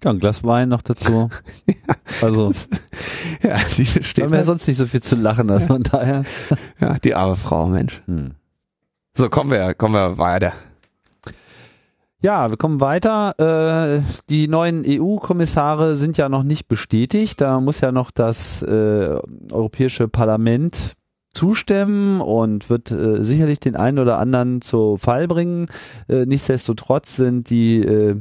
[0.03, 1.29] Ja, ein Glas Wein noch dazu.
[2.21, 2.51] Also,
[3.43, 6.23] Ja, die wir steht haben ja sonst nicht so viel zu lachen, also von daher.
[6.79, 8.01] ja, die Arbeitsfrau, Mensch.
[8.05, 8.31] Hm.
[9.13, 10.53] So, kommen wir, kommen wir weiter.
[12.21, 13.33] Ja, wir kommen weiter.
[13.39, 17.39] Äh, die neuen EU-Kommissare sind ja noch nicht bestätigt.
[17.39, 19.17] Da muss ja noch das äh,
[19.51, 20.95] Europäische Parlament
[21.31, 25.67] zustimmen und wird äh, sicherlich den einen oder anderen zu Fall bringen.
[26.09, 28.17] Äh, nichtsdestotrotz sind die, äh,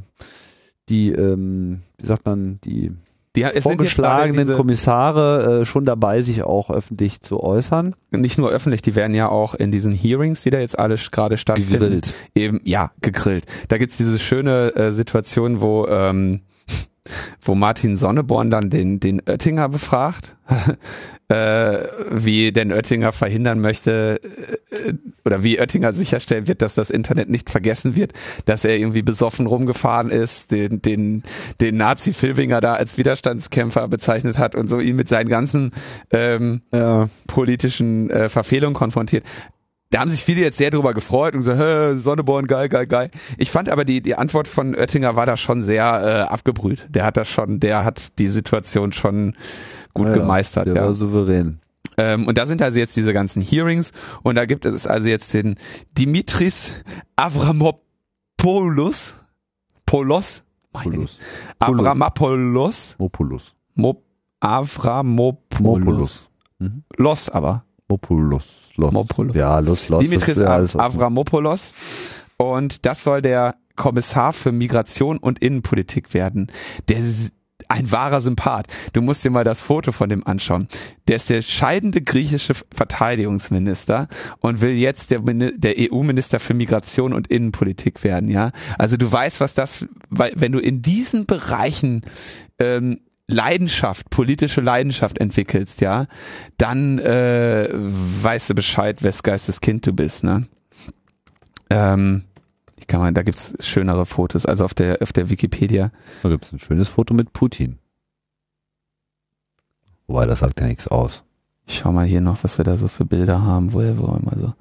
[0.89, 2.93] die, ähm, wie sagt man, die
[3.37, 7.95] Die, es vorgeschlagenen diese, Kommissare äh, schon dabei, sich auch öffentlich zu äußern.
[8.11, 11.37] nicht nur öffentlich, die werden ja auch in diesen Hearings, die da jetzt alle gerade
[11.37, 12.15] stattfinden, Gegrillt.
[12.35, 13.45] eben, ja, gegrillt.
[13.69, 16.41] Da gibt's diese schöne äh, Situation, wo, ähm,
[17.41, 20.37] wo Martin Sonneborn dann den, den Oettinger befragt,
[21.29, 21.79] äh,
[22.11, 24.21] wie denn Oettinger verhindern möchte,
[24.71, 24.93] äh,
[25.25, 28.13] oder wie Oettinger sicherstellen wird, dass das Internet nicht vergessen wird,
[28.47, 31.23] dass er irgendwie besoffen rumgefahren ist, den, den,
[31.61, 35.73] den Nazi-Filbinger da als Widerstandskämpfer bezeichnet hat und so ihn mit seinen ganzen
[36.11, 37.09] ähm, Ja.
[37.27, 39.25] politischen äh, Verfehlungen konfrontiert.
[39.91, 43.11] Da haben sich viele jetzt sehr drüber gefreut und gesagt, Hä, Sonneborn, geil, geil, geil.
[43.39, 45.85] Ich fand aber die, die Antwort von Oettinger war da schon sehr
[46.29, 46.87] äh, abgebrüht.
[46.91, 49.35] Der hat das schon, der hat die Situation schon
[49.95, 50.67] gut Ja, gemeistert.
[50.67, 50.85] Der Ja.
[50.87, 51.61] war souverän.
[51.97, 55.33] Ähm, und da sind also jetzt diese ganzen Hearings und da gibt es also jetzt
[55.35, 55.57] den
[55.97, 56.71] Dimitris
[57.17, 59.15] Avramopoulos,
[59.87, 60.43] Polos.
[60.73, 61.19] Poulos.
[61.59, 63.55] Avramopoulos, Mopulus.
[63.75, 64.03] Mo,
[64.41, 66.29] Avramopoulos, Mopulus.
[66.59, 66.85] Mhm.
[66.97, 67.65] Los aber.
[67.89, 68.68] Mopulus.
[68.79, 68.95] Los.
[69.35, 70.03] Ja, los, los.
[70.03, 71.75] Dimitris ja Avramopoulos
[72.37, 76.51] und das soll der Kommissar für Migration und Innenpolitik werden.
[76.89, 77.33] Der ist
[77.69, 78.67] ein wahrer Sympath.
[78.93, 80.69] Du musst dir mal das Foto von dem anschauen.
[81.07, 84.09] Der ist der scheidende griechische Verteidigungsminister
[84.41, 88.53] und will jetzt der, der EU-Minister für Migration und Innenpolitik werden, ja.
[88.79, 92.03] Also du weißt, was das, weil wenn du in diesen Bereichen
[92.59, 96.07] ähm, Leidenschaft, politische Leidenschaft entwickelst, ja,
[96.57, 100.47] dann äh, weißt du Bescheid, wes Geistes Kind du bist, ne?
[101.71, 102.25] Ähm,
[102.77, 105.91] ich kann mal, da gibt's schönere Fotos, also auf der auf der Wikipedia.
[106.23, 107.79] Da gibt es ein schönes Foto mit Putin.
[110.07, 111.23] Wobei, das sagt ja nichts aus.
[111.67, 114.07] Ich schau mal hier noch, was wir da so für Bilder haben, wo er wo
[114.07, 114.55] immer so.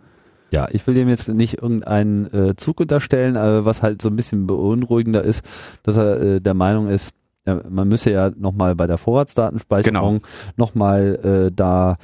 [0.52, 4.16] Ja, ich will dem jetzt nicht irgendeinen äh, Zug unterstellen, äh, was halt so ein
[4.18, 5.44] bisschen beunruhigender ist,
[5.84, 7.14] dass er äh, der Meinung ist,
[7.70, 10.22] man müsse ja nochmal bei der Vorratsdatenspeicherung
[10.56, 11.98] nochmal äh, da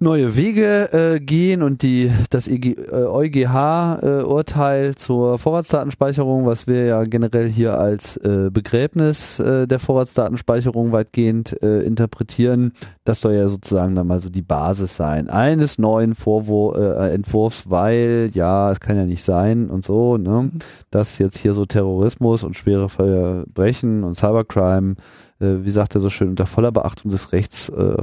[0.00, 7.02] neue Wege äh, gehen und die das EG, äh, EuGH-Urteil zur Vorratsdatenspeicherung, was wir ja
[7.02, 12.72] generell hier als äh, Begräbnis äh, der Vorratsdatenspeicherung weitgehend äh, interpretieren,
[13.04, 17.68] das soll ja sozusagen dann mal so die Basis sein eines neuen Vorwur äh, Entwurfs,
[17.68, 20.52] weil ja, es kann ja nicht sein und so, ne,
[20.92, 24.94] dass jetzt hier so Terrorismus und schwere Verbrechen und Cybercrime,
[25.40, 27.96] äh, wie sagt er so schön, unter voller Beachtung des Rechts äh,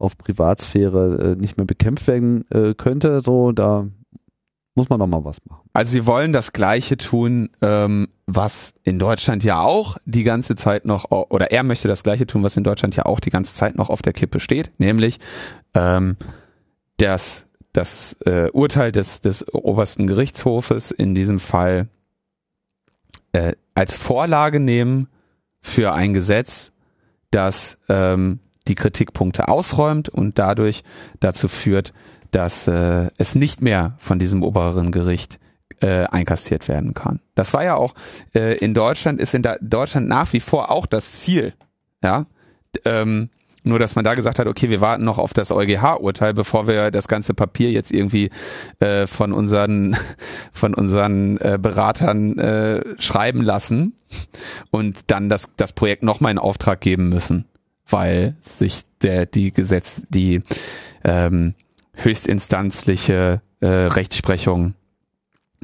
[0.00, 3.86] auf Privatsphäre äh, nicht mehr bekämpft werden äh, könnte, so da
[4.74, 5.68] muss man noch mal was machen.
[5.72, 10.84] Also sie wollen das Gleiche tun, ähm, was in Deutschland ja auch die ganze Zeit
[10.84, 13.76] noch, oder er möchte das Gleiche tun, was in Deutschland ja auch die ganze Zeit
[13.76, 15.18] noch auf der Kippe steht, nämlich
[15.74, 16.16] ähm,
[16.96, 21.88] das, das äh, Urteil des, des obersten Gerichtshofes in diesem Fall
[23.32, 25.08] äh, als Vorlage nehmen
[25.60, 26.72] für ein Gesetz,
[27.30, 30.82] das ähm, die Kritikpunkte ausräumt und dadurch
[31.20, 31.92] dazu führt,
[32.30, 35.38] dass äh, es nicht mehr von diesem oberen Gericht
[35.80, 37.20] äh, einkassiert werden kann.
[37.34, 37.94] Das war ja auch
[38.34, 41.54] äh, in Deutschland, ist in Deutschland nach wie vor auch das Ziel.
[42.02, 42.26] Ja,
[42.84, 43.30] ähm,
[43.62, 46.90] nur dass man da gesagt hat, okay, wir warten noch auf das EuGH-Urteil, bevor wir
[46.90, 48.30] das ganze Papier jetzt irgendwie
[48.78, 49.96] äh, von unseren
[50.52, 53.94] von unseren äh, Beratern äh, schreiben lassen
[54.70, 57.44] und dann das das Projekt nochmal in Auftrag geben müssen,
[57.90, 60.42] weil sich der die Gesetz die
[61.04, 61.54] ähm,
[61.94, 64.74] höchstinstanzliche äh, Rechtsprechung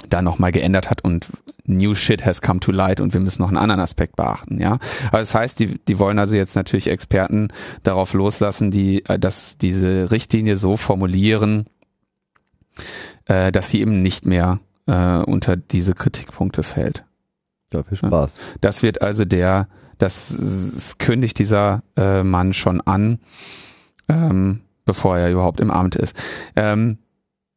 [0.08, 1.28] da nochmal geändert hat und
[1.64, 4.78] new shit has come to light und wir müssen noch einen anderen Aspekt beachten, ja.
[5.08, 7.48] Aber das heißt, die, die wollen also jetzt natürlich Experten
[7.82, 11.66] darauf loslassen, die, äh, dass diese Richtlinie so formulieren,
[13.26, 17.04] äh, dass sie eben nicht mehr äh, unter diese Kritikpunkte fällt.
[17.72, 18.34] Ja, viel Spaß.
[18.60, 19.68] Das wird also der,
[19.98, 23.18] das, s- kündigt dieser äh, Mann schon an,
[24.08, 26.16] ähm, bevor er überhaupt im Amt ist.
[26.54, 26.98] Ähm,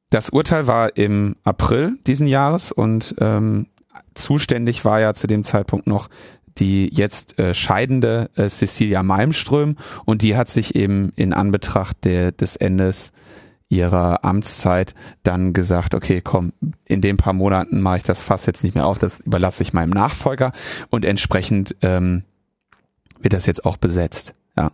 [0.09, 3.67] das Urteil war im April diesen Jahres und ähm,
[4.15, 6.09] zuständig war ja zu dem Zeitpunkt noch
[6.57, 12.31] die jetzt äh, scheidende äh, Cecilia Malmström und die hat sich eben in Anbetracht der,
[12.33, 13.11] des Endes
[13.69, 16.53] ihrer Amtszeit dann gesagt, okay, komm,
[16.85, 19.73] in den paar Monaten mache ich das Fass jetzt nicht mehr auf, das überlasse ich
[19.73, 20.51] meinem Nachfolger
[20.89, 22.23] und entsprechend ähm,
[23.19, 24.33] wird das jetzt auch besetzt.
[24.57, 24.71] Ja.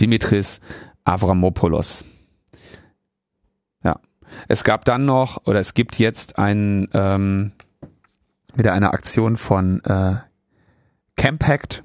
[0.00, 0.60] Dimitris
[1.04, 2.04] Avramopoulos.
[3.84, 4.00] Ja.
[4.48, 7.52] Es gab dann noch, oder es gibt jetzt ein ähm,
[8.54, 10.16] wieder eine Aktion von äh,
[11.16, 11.84] Campact.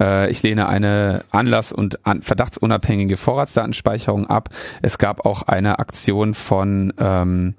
[0.00, 4.48] Äh, ich lehne eine anlass- und verdachtsunabhängige Vorratsdatenspeicherung ab.
[4.82, 7.54] Es gab auch eine Aktion von ähm,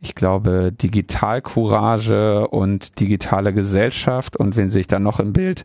[0.00, 5.64] ich glaube, Digital Courage und Digitale Gesellschaft und wen sehe ich da noch im Bild?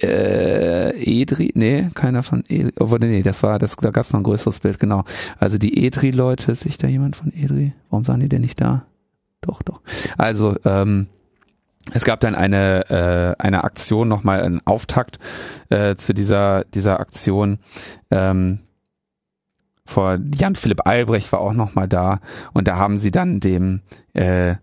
[0.00, 4.20] Äh, Edri, nee, keiner von Edri, oh, nee, das war, das, da gab es noch
[4.20, 5.04] ein größeres Bild, genau.
[5.38, 7.72] Also die Edri-Leute, ist sich da jemand von Edri?
[7.88, 8.84] Warum sagen die denn nicht da?
[9.42, 9.80] Doch, doch.
[10.18, 11.06] Also, ähm,
[11.92, 15.18] es gab dann eine, äh, eine Aktion, nochmal einen Auftakt
[15.68, 17.58] äh, zu dieser, dieser Aktion.
[18.10, 18.60] Ähm,
[19.84, 22.20] vor Jan Philipp Albrecht war auch nochmal da
[22.52, 23.80] und da haben sie dann dem
[24.14, 24.54] äh,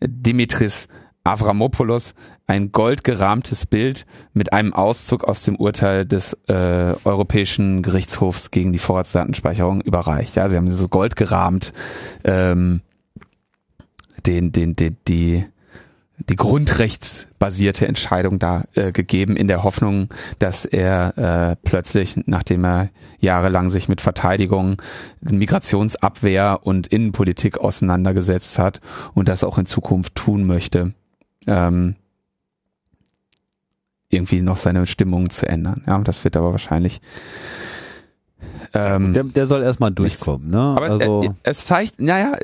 [0.00, 0.88] Dimitris
[1.22, 2.14] Avramopoulos
[2.46, 4.04] ein goldgerahmtes Bild
[4.34, 10.36] mit einem Auszug aus dem Urteil des äh, Europäischen Gerichtshofs gegen die Vorratsdatenspeicherung überreicht.
[10.36, 11.72] Ja, sie haben so goldgerahmt
[12.24, 12.82] ähm,
[14.26, 15.46] den, den, den, die
[16.18, 20.08] die grundrechtsbasierte Entscheidung da äh, gegeben, in der Hoffnung,
[20.38, 24.80] dass er äh, plötzlich, nachdem er jahrelang sich mit Verteidigung,
[25.20, 28.80] Migrationsabwehr und Innenpolitik auseinandergesetzt hat
[29.14, 30.94] und das auch in Zukunft tun möchte,
[31.46, 31.96] ähm,
[34.08, 35.82] irgendwie noch seine Stimmung zu ändern.
[35.86, 37.00] Ja, das wird aber wahrscheinlich
[38.72, 40.58] ähm, der, der soll erstmal durchkommen, ne?
[40.58, 42.36] Aber also es, es zeigt, naja,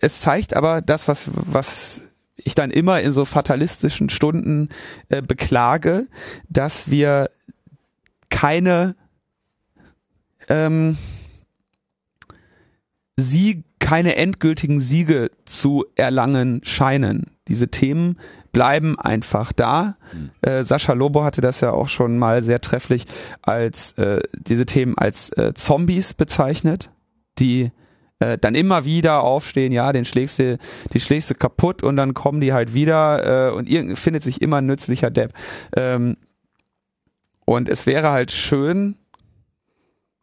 [0.00, 2.02] es zeigt aber das, was, was
[2.46, 4.68] ich dann immer in so fatalistischen Stunden
[5.08, 6.06] äh, beklage,
[6.48, 7.28] dass wir
[8.28, 8.94] keine
[10.48, 10.96] ähm,
[13.16, 17.26] sie keine endgültigen Siege zu erlangen scheinen.
[17.48, 18.18] Diese Themen
[18.52, 19.96] bleiben einfach da.
[20.12, 20.30] Mhm.
[20.42, 23.06] Äh, Sascha Lobo hatte das ja auch schon mal sehr trefflich
[23.42, 26.90] als äh, diese Themen als äh, Zombies bezeichnet,
[27.38, 27.70] die
[28.18, 30.58] äh, dann immer wieder aufstehen, ja, den schlägst du,
[30.92, 34.40] die schlägst du kaputt und dann kommen die halt wieder äh, und irgend findet sich
[34.40, 35.32] immer ein nützlicher Depp.
[35.76, 36.16] Ähm,
[37.44, 38.96] und es wäre halt schön,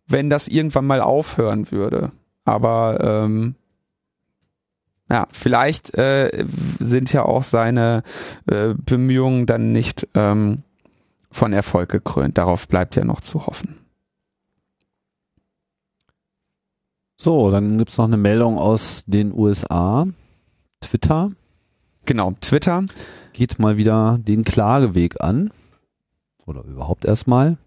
[0.08, 2.12] wenn das irgendwann mal aufhören würde.
[2.46, 3.56] Aber ähm,
[5.10, 6.46] ja, vielleicht äh,
[6.80, 8.04] sind ja auch seine
[8.48, 10.64] äh, Bemühungen dann nicht ähm,
[11.32, 12.38] von Erfolg gekrönt.
[12.38, 13.83] Darauf bleibt ja noch zu hoffen.
[17.24, 20.06] So, dann gibt's noch eine Meldung aus den USA.
[20.82, 21.32] Twitter.
[22.06, 22.84] Genau, Twitter.
[23.32, 25.50] Geht mal wieder den Klageweg an.
[26.46, 27.58] Oder überhaupt erstmal.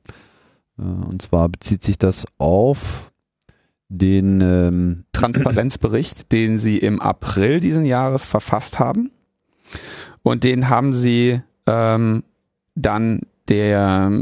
[0.78, 3.12] Äh, und zwar bezieht sich das auf
[3.88, 9.10] den ähm, Transparenzbericht, den sie im April diesen Jahres verfasst haben.
[10.22, 12.24] Und den haben sie ähm,
[12.74, 14.12] dann der,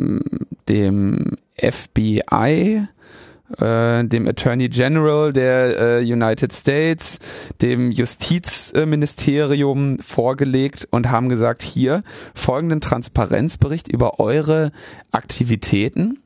[0.69, 2.87] dem FBI
[3.59, 7.19] äh, dem Attorney General der äh, United States,
[7.61, 12.03] dem Justizministerium vorgelegt und haben gesagt, hier
[12.35, 14.73] folgenden Transparenzbericht über eure
[15.13, 16.19] Aktivitäten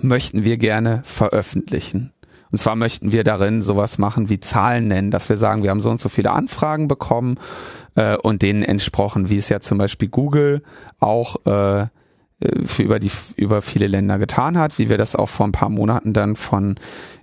[0.00, 2.12] möchten wir gerne veröffentlichen.
[2.50, 5.80] Und zwar möchten wir darin sowas machen wie Zahlen nennen, dass wir sagen, wir haben
[5.80, 7.38] so und so viele Anfragen bekommen
[7.94, 10.62] äh, und denen entsprochen, wie es ja zum Beispiel Google
[11.00, 11.86] auch äh,
[12.64, 15.68] für über die über viele Länder getan hat, wie wir das auch vor ein paar
[15.68, 16.76] Monaten dann von,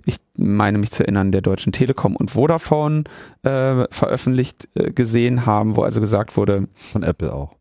[0.04, 3.04] ich meine mich zu erinnern, der Deutschen Telekom und Vodafone
[3.42, 7.56] äh, veröffentlicht äh, gesehen haben, wo also gesagt wurde von Apple auch.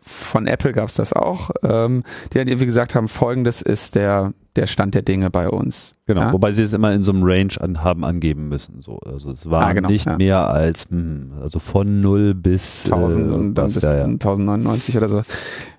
[0.00, 2.02] Von Apple gab es das auch, ähm,
[2.32, 5.92] die dann irgendwie gesagt haben, folgendes ist der der Stand der Dinge bei uns.
[6.06, 6.32] Genau, ja?
[6.32, 8.80] wobei sie es immer in so einem Range an, haben angeben müssen.
[8.80, 10.16] So, also es war ah, genau, nicht ja.
[10.16, 15.08] mehr als hm, also von 0 bis 1000 äh, und dann bis ja, 1099 oder
[15.08, 15.22] so.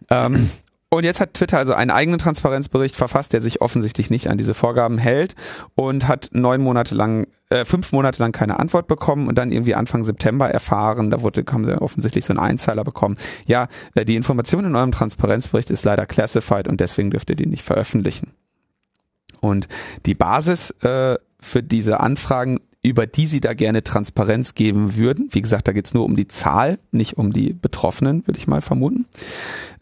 [0.10, 0.50] Ähm,
[0.90, 4.54] Und jetzt hat Twitter also einen eigenen Transparenzbericht verfasst, der sich offensichtlich nicht an diese
[4.54, 5.36] Vorgaben hält
[5.76, 9.76] und hat neun Monate lang, äh, fünf Monate lang keine Antwort bekommen und dann irgendwie
[9.76, 13.18] Anfang September erfahren, da wurde, haben sie offensichtlich so einen Einzeiler bekommen.
[13.46, 17.48] Ja, äh, die Information in eurem Transparenzbericht ist leider classified und deswegen dürft ihr die
[17.48, 18.32] nicht veröffentlichen.
[19.42, 19.68] Und
[20.06, 25.30] die Basis äh, für diese Anfragen über die sie da gerne Transparenz geben würden.
[25.32, 28.62] Wie gesagt, da geht's nur um die Zahl, nicht um die Betroffenen, würde ich mal
[28.62, 29.06] vermuten.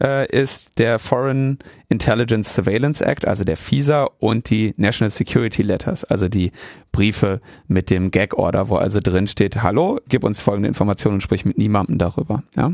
[0.02, 6.04] Äh, ist der Foreign Intelligence Surveillance Act, also der FISA und die National Security Letters,
[6.04, 6.52] also die
[6.92, 11.20] Briefe mit dem Gag Order, wo also drin steht, hallo, gib uns folgende Informationen und
[11.20, 12.42] sprich mit niemandem darüber.
[12.56, 12.72] Ja?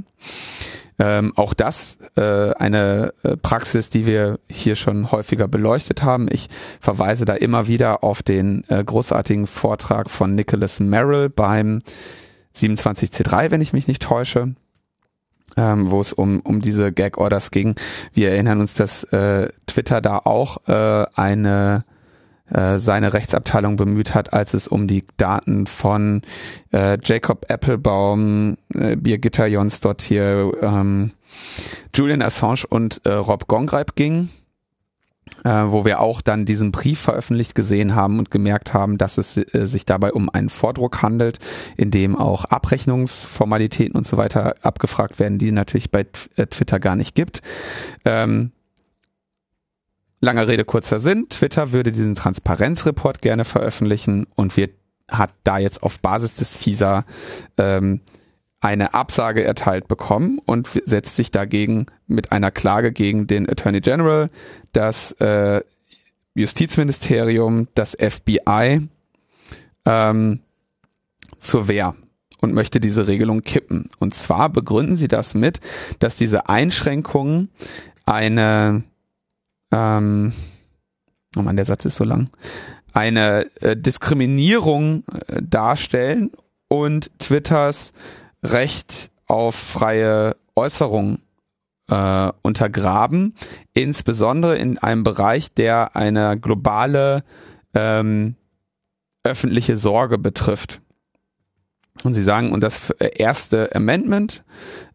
[0.99, 6.29] Ähm, auch das äh, eine äh, Praxis, die wir hier schon häufiger beleuchtet haben.
[6.31, 6.49] Ich
[6.81, 11.81] verweise da immer wieder auf den äh, großartigen Vortrag von Nicholas Merrill beim
[12.55, 14.55] 27C3, wenn ich mich nicht täusche.
[15.57, 17.75] Ähm, wo es um, um diese Gag-Orders ging.
[18.15, 21.85] Wir erinnern uns, dass äh, Twitter da auch äh, eine
[22.53, 26.23] äh, seine Rechtsabteilung bemüht hat, als es um die Daten von
[26.73, 31.13] äh, Jacob Applebaum, äh, Birgitta Jons dort hier, ähm,
[31.95, 34.29] Julian Assange und äh, Rob Gongreib ging.
[35.45, 39.37] Äh, wo wir auch dann diesen Brief veröffentlicht gesehen haben und gemerkt haben, dass es
[39.37, 41.41] äh, sich dabei um einen Vordruck handelt,
[41.77, 46.95] in dem auch Abrechnungsformalitäten und so weiter abgefragt werden, die natürlich bei äh, Twitter gar
[46.95, 47.43] nicht gibt.
[48.05, 48.53] Ähm,
[50.21, 51.27] Langer Rede, kurzer Sinn.
[51.29, 54.71] Twitter würde diesen Transparenzreport gerne veröffentlichen und wird,
[55.11, 57.05] hat da jetzt auf Basis des FISA
[57.59, 58.01] ähm,
[58.63, 64.31] eine Absage erteilt bekommen und setzt sich dagegen mit einer Klage gegen den Attorney General,
[64.73, 65.61] das äh,
[66.35, 68.89] Justizministerium, das FBI
[69.85, 70.41] ähm,
[71.39, 71.95] zur Wehr
[72.41, 73.91] und möchte diese Regelung kippen.
[73.99, 75.61] Und zwar begründen sie das mit,
[75.99, 77.51] dass diese Einschränkungen
[78.07, 78.85] eine
[79.73, 80.33] ähm,
[81.37, 82.31] oh man, der Satz ist so lang,
[82.93, 86.31] eine äh, Diskriminierung äh, darstellen
[86.69, 87.93] und Twitters
[88.43, 91.19] Recht auf freie Äußerung
[91.89, 93.35] äh, untergraben,
[93.75, 97.25] insbesondere in einem Bereich, der eine globale
[97.75, 98.37] ähm,
[99.25, 100.81] öffentliche Sorge betrifft.
[102.05, 104.45] Und sie sagen, und das erste Amendment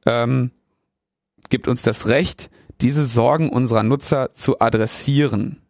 [0.06, 0.52] ähm,
[1.50, 2.50] gibt uns das Recht,
[2.82, 5.62] diese Sorgen unserer Nutzer zu adressieren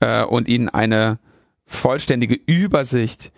[0.00, 1.18] äh, und ihnen eine
[1.66, 3.32] vollständige Übersicht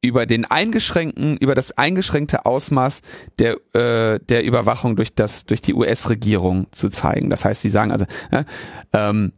[0.00, 3.02] über den eingeschränkten, über das eingeschränkte Ausmaß
[3.38, 7.30] der äh, der Überwachung durch das durch die US-Regierung zu zeigen.
[7.30, 8.44] Das heißt, sie sagen also äh,
[8.92, 9.32] ähm,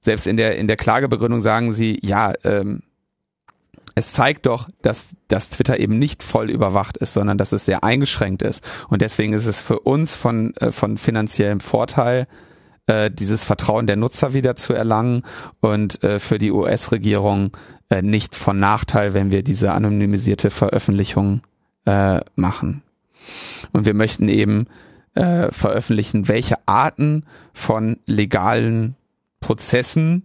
[0.00, 2.82] selbst in der in der Klagebegründung sagen sie ja ähm,
[3.94, 7.84] es zeigt doch, dass, dass Twitter eben nicht voll überwacht ist, sondern dass es sehr
[7.84, 8.62] eingeschränkt ist.
[8.88, 12.26] Und deswegen ist es für uns von, äh, von finanziellem Vorteil,
[12.90, 15.22] äh, dieses Vertrauen der Nutzer wieder zu erlangen
[15.60, 17.56] und äh, für die US-Regierung
[17.88, 21.42] äh, nicht von Nachteil, wenn wir diese anonymisierte Veröffentlichung
[21.86, 22.82] äh, machen.
[23.72, 24.66] Und wir möchten eben
[25.14, 28.96] äh, veröffentlichen, welche Arten von legalen
[29.38, 30.24] Prozessen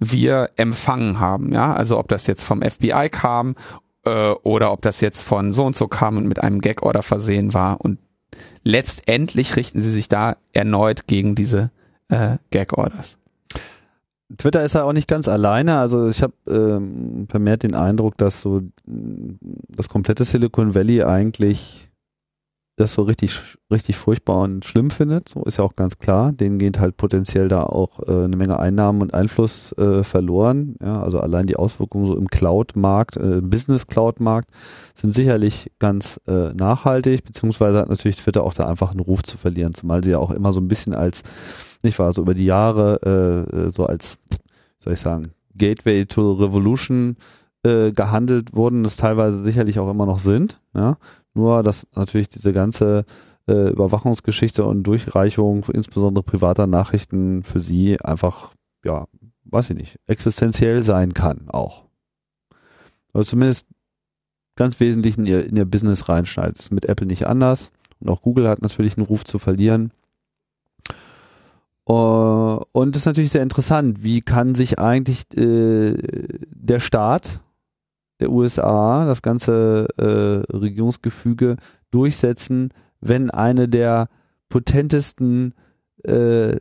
[0.00, 1.52] wir empfangen haben.
[1.52, 3.54] Ja, also ob das jetzt vom FBI kam
[4.04, 7.54] äh, oder ob das jetzt von so und so kam und mit einem Gag-Order versehen
[7.54, 7.80] war.
[7.80, 7.98] Und
[8.64, 11.70] letztendlich richten sie sich da erneut gegen diese
[12.10, 13.18] äh, Gag-Orders.
[14.38, 15.78] Twitter ist ja auch nicht ganz alleine.
[15.78, 21.90] Also ich habe ähm, vermehrt den Eindruck, dass so das komplette Silicon Valley eigentlich
[22.80, 23.38] das so richtig,
[23.70, 26.32] richtig furchtbar und schlimm findet, so ist ja auch ganz klar.
[26.32, 30.76] Denen geht halt potenziell da auch äh, eine Menge Einnahmen und Einfluss äh, verloren.
[30.82, 34.50] Ja, also allein die Auswirkungen so im Cloud-Markt, äh, Business-Cloud-Markt
[34.96, 39.36] sind sicherlich ganz äh, nachhaltig, beziehungsweise hat natürlich Twitter auch da einfach einen Ruf zu
[39.36, 41.22] verlieren, zumal sie ja auch immer so ein bisschen als,
[41.84, 43.00] nicht wahr, so über die Jahre
[43.52, 44.18] äh, äh so als,
[44.78, 47.16] soll ich sagen, Gateway to Revolution
[47.62, 50.60] äh, gehandelt wurden, das teilweise sicherlich auch immer noch sind.
[50.74, 50.96] Ja?
[51.34, 53.04] Nur, dass natürlich diese ganze
[53.46, 58.52] äh, Überwachungsgeschichte und Durchreichung insbesondere privater Nachrichten für sie einfach,
[58.84, 59.06] ja,
[59.44, 61.84] weiß ich nicht, existenziell sein kann auch.
[63.12, 63.66] Oder zumindest
[64.56, 66.58] ganz wesentlich in ihr, in ihr Business reinschneidet.
[66.58, 67.72] Das ist mit Apple nicht anders.
[67.98, 69.92] Und auch Google hat natürlich einen Ruf zu verlieren.
[71.90, 74.04] Uh, und das ist natürlich sehr interessant.
[74.04, 75.96] Wie kann sich eigentlich äh,
[76.46, 77.40] der Staat
[78.20, 81.56] der USA, das ganze äh, Regierungsgefüge
[81.90, 84.08] durchsetzen, wenn eine der
[84.48, 85.52] potentesten
[86.04, 86.58] äh,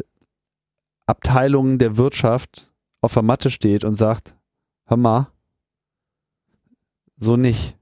[1.06, 2.72] Abteilungen der Wirtschaft
[3.02, 4.36] auf der Matte steht und sagt,
[4.86, 5.28] hör mal,
[7.18, 7.78] so nicht.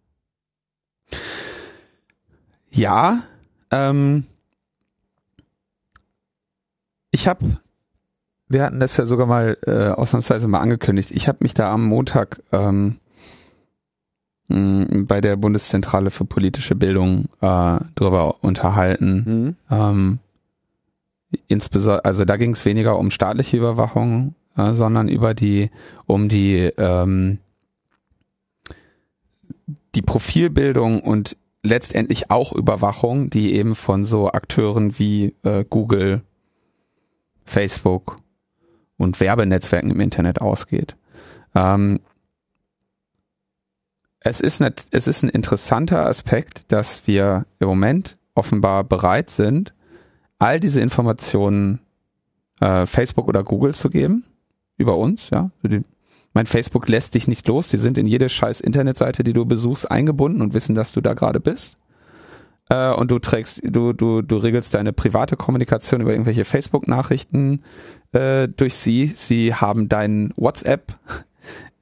[2.71, 3.23] Ja,
[3.71, 4.25] ähm,
[7.17, 7.57] ich habe,
[8.47, 11.83] wir hatten das ja sogar mal äh, ausnahmsweise mal angekündigt, ich habe mich da am
[11.85, 12.97] Montag ähm,
[14.47, 19.23] bei der Bundeszentrale für politische Bildung äh, darüber unterhalten.
[19.25, 19.55] Mhm.
[19.75, 20.19] Ähm,
[21.47, 25.71] insbesondere, also da ging es weniger um staatliche Überwachung, äh, sondern über die,
[26.05, 27.39] um die ähm,
[29.95, 36.21] die Profilbildung und letztendlich auch Überwachung, die eben von so Akteuren wie äh, Google,
[37.47, 38.19] Facebook
[38.97, 40.95] und Werbenetzwerken im Internet ausgeht.
[41.55, 41.99] Ähm,
[44.19, 49.73] es ist, nicht, es ist ein interessanter Aspekt, dass wir im Moment offenbar bereit sind,
[50.39, 51.79] all diese Informationen
[52.59, 54.25] äh, Facebook oder Google zu geben
[54.77, 55.49] über uns, ja.
[56.33, 59.89] Mein Facebook lässt dich nicht los, die sind in jede scheiß Internetseite, die du besuchst,
[59.89, 61.77] eingebunden und wissen, dass du da gerade bist.
[62.69, 67.63] Äh, und du trägst, du, du, du regelst deine private Kommunikation über irgendwelche Facebook-Nachrichten
[68.13, 69.13] äh, durch sie.
[69.15, 70.93] Sie haben dein WhatsApp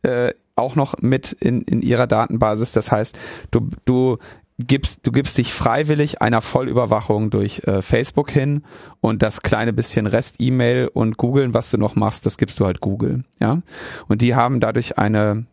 [0.03, 2.71] äh, auch noch mit in, in ihrer Datenbasis.
[2.71, 3.17] Das heißt,
[3.51, 4.17] du, du
[4.57, 8.63] gibst, du gibst dich freiwillig einer Vollüberwachung durch äh, Facebook hin
[9.01, 12.79] und das kleine bisschen Rest-E-Mail und googeln, was du noch machst, das gibst du halt
[12.79, 13.61] Google, ja.
[14.07, 15.45] Und die haben dadurch eine,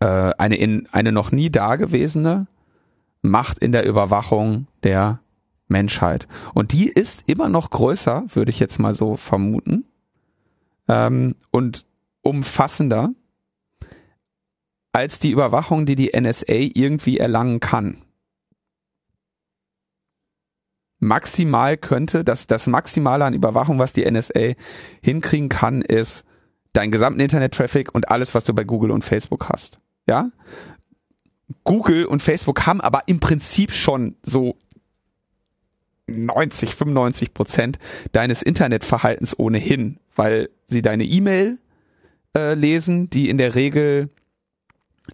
[0.00, 2.46] äh, eine in, eine noch nie dagewesene
[3.22, 5.20] Macht in der Überwachung der
[5.68, 6.26] Menschheit.
[6.54, 9.84] Und die ist immer noch größer, würde ich jetzt mal so vermuten,
[10.88, 11.86] ähm, und
[12.22, 13.10] umfassender
[14.92, 18.02] als die Überwachung, die die NSA irgendwie erlangen kann.
[20.98, 24.54] Maximal könnte, das, das Maximale an Überwachung, was die NSA
[25.02, 26.24] hinkriegen kann, ist
[26.72, 29.78] dein gesamten Internet-Traffic und alles, was du bei Google und Facebook hast.
[30.06, 30.30] Ja?
[31.64, 34.56] Google und Facebook haben aber im Prinzip schon so
[36.06, 37.78] 90, 95 Prozent
[38.12, 41.58] deines Internetverhaltens ohnehin, weil sie deine E-Mail
[42.36, 44.10] äh, lesen, die in der Regel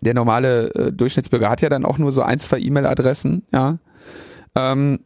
[0.01, 3.79] der normale äh, Durchschnittsbürger hat ja dann auch nur so ein, zwei E-Mail-Adressen, ja.
[4.55, 5.01] Ähm,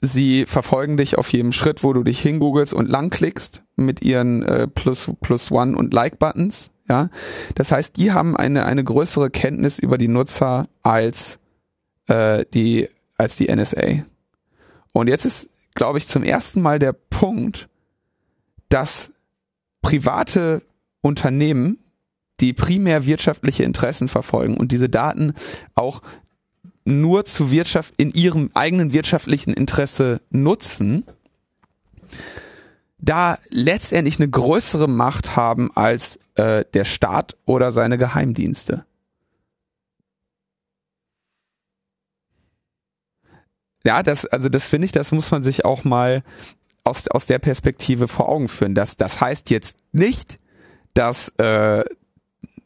[0.00, 4.66] sie verfolgen dich auf jedem Schritt, wo du dich hingoogelst und langklickst mit ihren äh,
[4.66, 7.08] Plus, Plus One und Like-Buttons, ja.
[7.54, 11.38] Das heißt, die haben eine, eine größere Kenntnis über die Nutzer als
[12.08, 14.04] äh, die, als die NSA.
[14.92, 17.68] Und jetzt ist, glaube ich, zum ersten Mal der Punkt,
[18.68, 19.12] dass
[19.82, 20.62] private
[21.00, 21.78] Unternehmen
[22.40, 25.34] die primär wirtschaftliche Interessen verfolgen und diese Daten
[25.76, 26.02] auch
[26.84, 31.04] nur zu Wirtschaft in ihrem eigenen wirtschaftlichen Interesse nutzen,
[33.00, 38.84] da letztendlich eine größere Macht haben als äh, der Staat oder seine Geheimdienste.
[43.84, 46.22] Ja, das, also das finde ich, das muss man sich auch mal
[46.84, 48.74] aus, aus der Perspektive vor Augen führen.
[48.74, 50.38] Das, das heißt jetzt nicht,
[50.92, 51.84] dass, äh,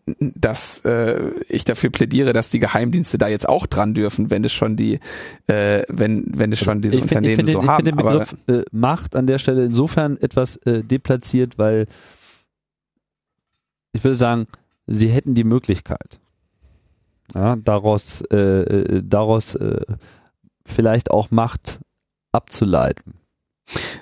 [0.07, 4.52] dass äh, ich dafür plädiere, dass die Geheimdienste da jetzt auch dran dürfen, wenn es
[4.52, 5.00] schon die,
[5.46, 7.86] äh, wenn wenn es schon diese ich Unternehmen find, ich so find, haben.
[7.86, 11.86] Ich finde den Begriff äh, Macht an der Stelle insofern etwas äh, deplatziert, weil
[13.92, 14.46] ich würde sagen,
[14.86, 16.20] sie hätten die Möglichkeit,
[17.34, 19.80] ja, daraus äh, äh daraus äh,
[20.66, 21.80] vielleicht auch Macht
[22.30, 23.14] abzuleiten.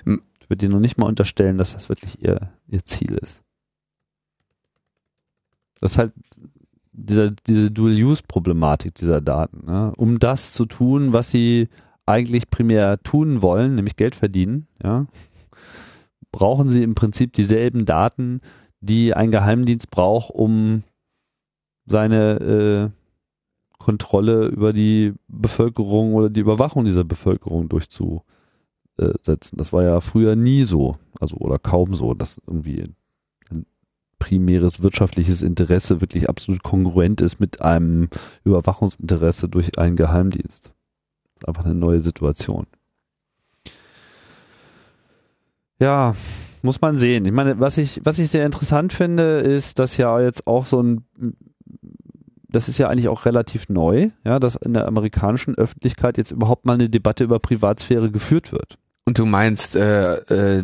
[0.05, 3.42] Ich würde dir noch nicht mal unterstellen, dass das wirklich ihr ihr Ziel ist.
[5.83, 6.13] Das ist halt
[6.93, 9.65] dieser, diese Dual-Use-Problematik dieser Daten.
[9.65, 9.91] Ne?
[9.97, 11.67] Um das zu tun, was sie
[12.05, 15.07] eigentlich primär tun wollen, nämlich Geld verdienen, ja,
[16.31, 18.39] brauchen sie im Prinzip dieselben Daten,
[18.79, 20.83] die ein Geheimdienst braucht, um
[21.85, 22.89] seine äh,
[23.77, 28.23] Kontrolle über die Bevölkerung oder die Überwachung dieser Bevölkerung durchzusetzen.
[29.57, 32.85] Das war ja früher nie so, also oder kaum so, dass irgendwie
[34.19, 38.09] primäres wirtschaftliches Interesse wirklich absolut kongruent ist mit einem
[38.43, 40.71] Überwachungsinteresse durch einen Geheimdienst.
[41.45, 42.65] Einfach eine neue Situation.
[45.79, 46.15] Ja,
[46.61, 47.25] muss man sehen.
[47.25, 50.81] Ich meine, was ich, was ich sehr interessant finde, ist, dass ja jetzt auch so
[50.81, 51.03] ein,
[52.47, 56.65] das ist ja eigentlich auch relativ neu, ja, dass in der amerikanischen Öffentlichkeit jetzt überhaupt
[56.65, 58.77] mal eine Debatte über Privatsphäre geführt wird.
[59.05, 60.15] Und du meinst, äh,
[60.59, 60.63] äh,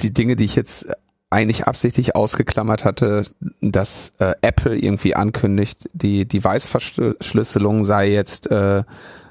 [0.00, 0.86] die Dinge, die ich jetzt
[1.30, 3.26] eigentlich absichtlich ausgeklammert hatte,
[3.60, 8.82] dass äh, Apple irgendwie ankündigt, die Device-Verschlüsselung sei jetzt äh,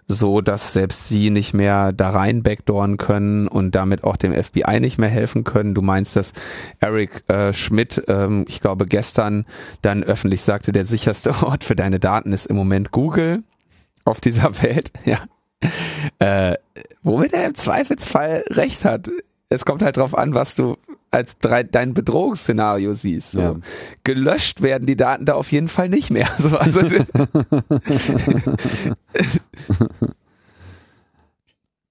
[0.07, 4.79] so, dass selbst sie nicht mehr da rein backdooren können und damit auch dem FBI
[4.79, 5.75] nicht mehr helfen können.
[5.75, 6.33] Du meinst, dass
[6.79, 9.45] Eric äh, Schmidt, ähm, ich glaube gestern,
[9.83, 13.43] dann öffentlich sagte, der sicherste Ort für deine Daten ist im Moment Google
[14.03, 14.91] auf dieser Welt.
[15.05, 15.19] Ja.
[16.19, 16.55] Äh,
[17.03, 19.09] womit er im Zweifelsfall recht hat.
[19.49, 20.77] Es kommt halt drauf an, was du
[21.11, 23.31] als drei, dein Bedrohungsszenario siehst.
[23.31, 23.39] So.
[23.39, 23.55] Ja.
[24.03, 26.27] Gelöscht werden die Daten da auf jeden Fall nicht mehr.
[26.39, 26.81] So, also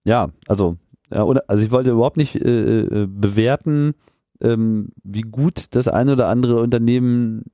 [0.04, 0.76] ja, also,
[1.12, 3.94] ja, oder, also ich wollte überhaupt nicht äh, äh, bewerten,
[4.40, 7.44] ähm, wie gut das eine oder andere Unternehmen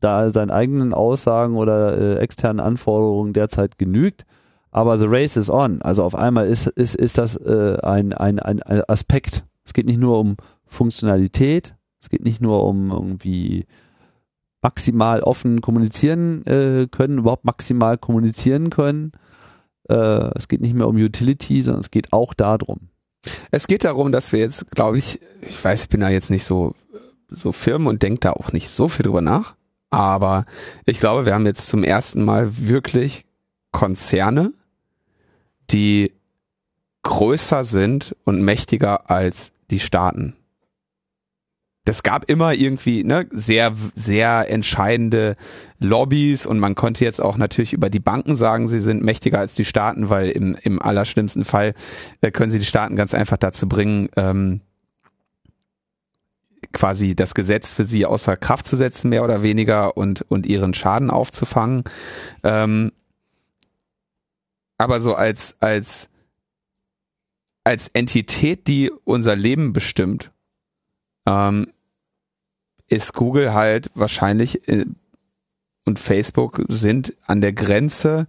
[0.00, 4.24] da seinen eigenen Aussagen oder äh, externen Anforderungen derzeit genügt.
[4.70, 5.82] aber the race is on.
[5.82, 9.44] Also auf einmal ist, ist, ist das äh, ein, ein, ein Aspekt.
[9.64, 10.36] Es geht nicht nur um
[10.72, 13.66] Funktionalität, es geht nicht nur um irgendwie
[14.60, 19.12] maximal offen kommunizieren äh, können, überhaupt maximal kommunizieren können.
[19.88, 19.94] Äh,
[20.36, 22.88] es geht nicht mehr um Utility, sondern es geht auch darum.
[23.50, 26.44] Es geht darum, dass wir jetzt, glaube ich, ich weiß, ich bin da jetzt nicht
[26.44, 26.74] so,
[27.28, 29.54] so firm und denke da auch nicht so viel drüber nach,
[29.90, 30.44] aber
[30.86, 33.24] ich glaube, wir haben jetzt zum ersten Mal wirklich
[33.70, 34.52] Konzerne,
[35.70, 36.12] die
[37.02, 40.34] größer sind und mächtiger als die Staaten.
[41.84, 45.36] Das gab immer irgendwie ne, sehr, sehr entscheidende
[45.80, 49.54] Lobbys und man konnte jetzt auch natürlich über die Banken sagen, sie sind mächtiger als
[49.54, 51.74] die Staaten, weil im, im allerschlimmsten Fall
[52.20, 54.60] äh, können sie die Staaten ganz einfach dazu bringen, ähm,
[56.72, 60.74] quasi das Gesetz für sie außer Kraft zu setzen, mehr oder weniger, und, und ihren
[60.74, 61.82] Schaden aufzufangen.
[62.44, 62.92] Ähm,
[64.78, 66.08] aber so als, als,
[67.64, 70.32] als Entität, die unser Leben bestimmt,
[71.26, 71.72] ähm,
[72.88, 74.86] ist Google halt wahrscheinlich äh,
[75.84, 78.28] und Facebook sind an der Grenze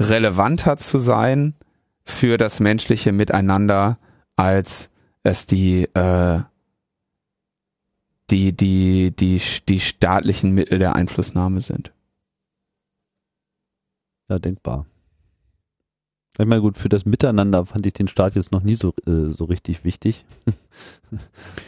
[0.00, 1.54] relevanter zu sein
[2.04, 3.98] für das menschliche Miteinander,
[4.36, 4.90] als
[5.22, 6.40] es die, äh,
[8.30, 11.92] die, die, die, die staatlichen Mittel der Einflussnahme sind.
[14.28, 14.86] Ja, denkbar.
[16.40, 19.28] Ich meine, gut, für das Miteinander fand ich den Staat jetzt noch nie so, äh,
[19.28, 20.24] so richtig wichtig.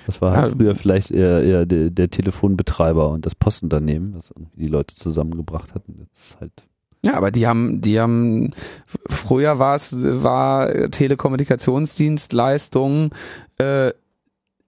[0.07, 4.63] das war halt früher vielleicht eher, eher der, der, Telefonbetreiber und das Postunternehmen, das irgendwie
[4.63, 5.97] die Leute zusammengebracht hatten.
[5.99, 6.53] Jetzt halt
[7.03, 8.53] ja, aber die haben, die haben,
[9.09, 13.09] früher war es, war Telekommunikationsdienstleistungen
[13.57, 13.93] äh,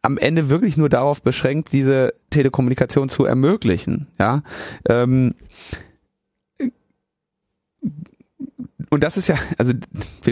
[0.01, 4.09] am Ende wirklich nur darauf beschränkt, diese Telekommunikation zu ermöglichen.
[4.19, 4.43] Ja,
[4.89, 5.35] ähm,
[8.93, 9.73] und das ist ja, also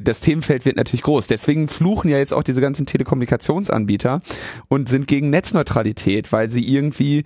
[0.04, 1.26] das Themenfeld wird natürlich groß.
[1.26, 4.20] Deswegen fluchen ja jetzt auch diese ganzen Telekommunikationsanbieter
[4.68, 7.24] und sind gegen Netzneutralität, weil sie irgendwie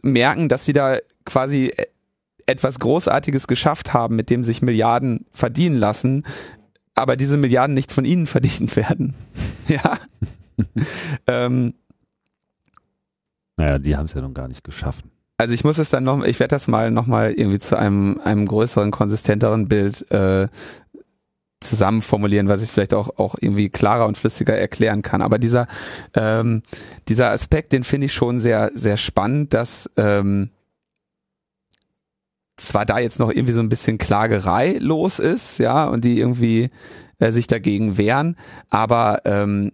[0.00, 0.96] merken, dass sie da
[1.26, 1.74] quasi
[2.46, 6.24] etwas Großartiges geschafft haben, mit dem sich Milliarden verdienen lassen,
[6.94, 9.12] aber diese Milliarden nicht von ihnen verdient werden.
[9.68, 9.98] ja.
[11.26, 11.74] ähm,
[13.58, 15.11] naja, die haben es ja noch gar nicht geschaffen.
[15.42, 18.46] Also ich muss es dann noch, ich werde das mal nochmal irgendwie zu einem, einem
[18.46, 20.46] größeren, konsistenteren Bild äh,
[21.58, 25.20] zusammen formulieren, was ich vielleicht auch, auch irgendwie klarer und flüssiger erklären kann.
[25.20, 25.66] Aber dieser,
[26.14, 26.62] ähm,
[27.08, 30.50] dieser Aspekt, den finde ich schon sehr, sehr spannend, dass ähm,
[32.56, 36.70] zwar da jetzt noch irgendwie so ein bisschen Klagerei los ist, ja, und die irgendwie
[37.18, 38.36] äh, sich dagegen wehren,
[38.70, 39.72] aber ähm,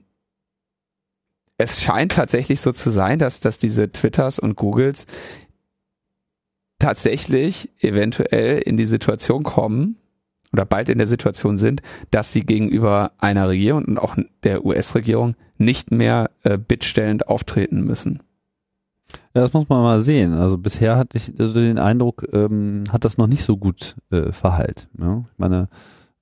[1.58, 5.04] es scheint tatsächlich so zu sein, dass, dass diese Twitters und Googles
[6.78, 9.96] tatsächlich eventuell in die Situation kommen
[10.52, 15.34] oder bald in der Situation sind, dass sie gegenüber einer Regierung und auch der US-Regierung
[15.58, 18.22] nicht mehr äh, bittstellend auftreten müssen.
[19.34, 20.32] Ja, das muss man mal sehen.
[20.34, 24.32] Also bisher hatte ich also den Eindruck, ähm, hat das noch nicht so gut äh,
[24.32, 24.88] verheilt.
[24.98, 25.24] Ja?
[25.32, 25.68] Ich meine,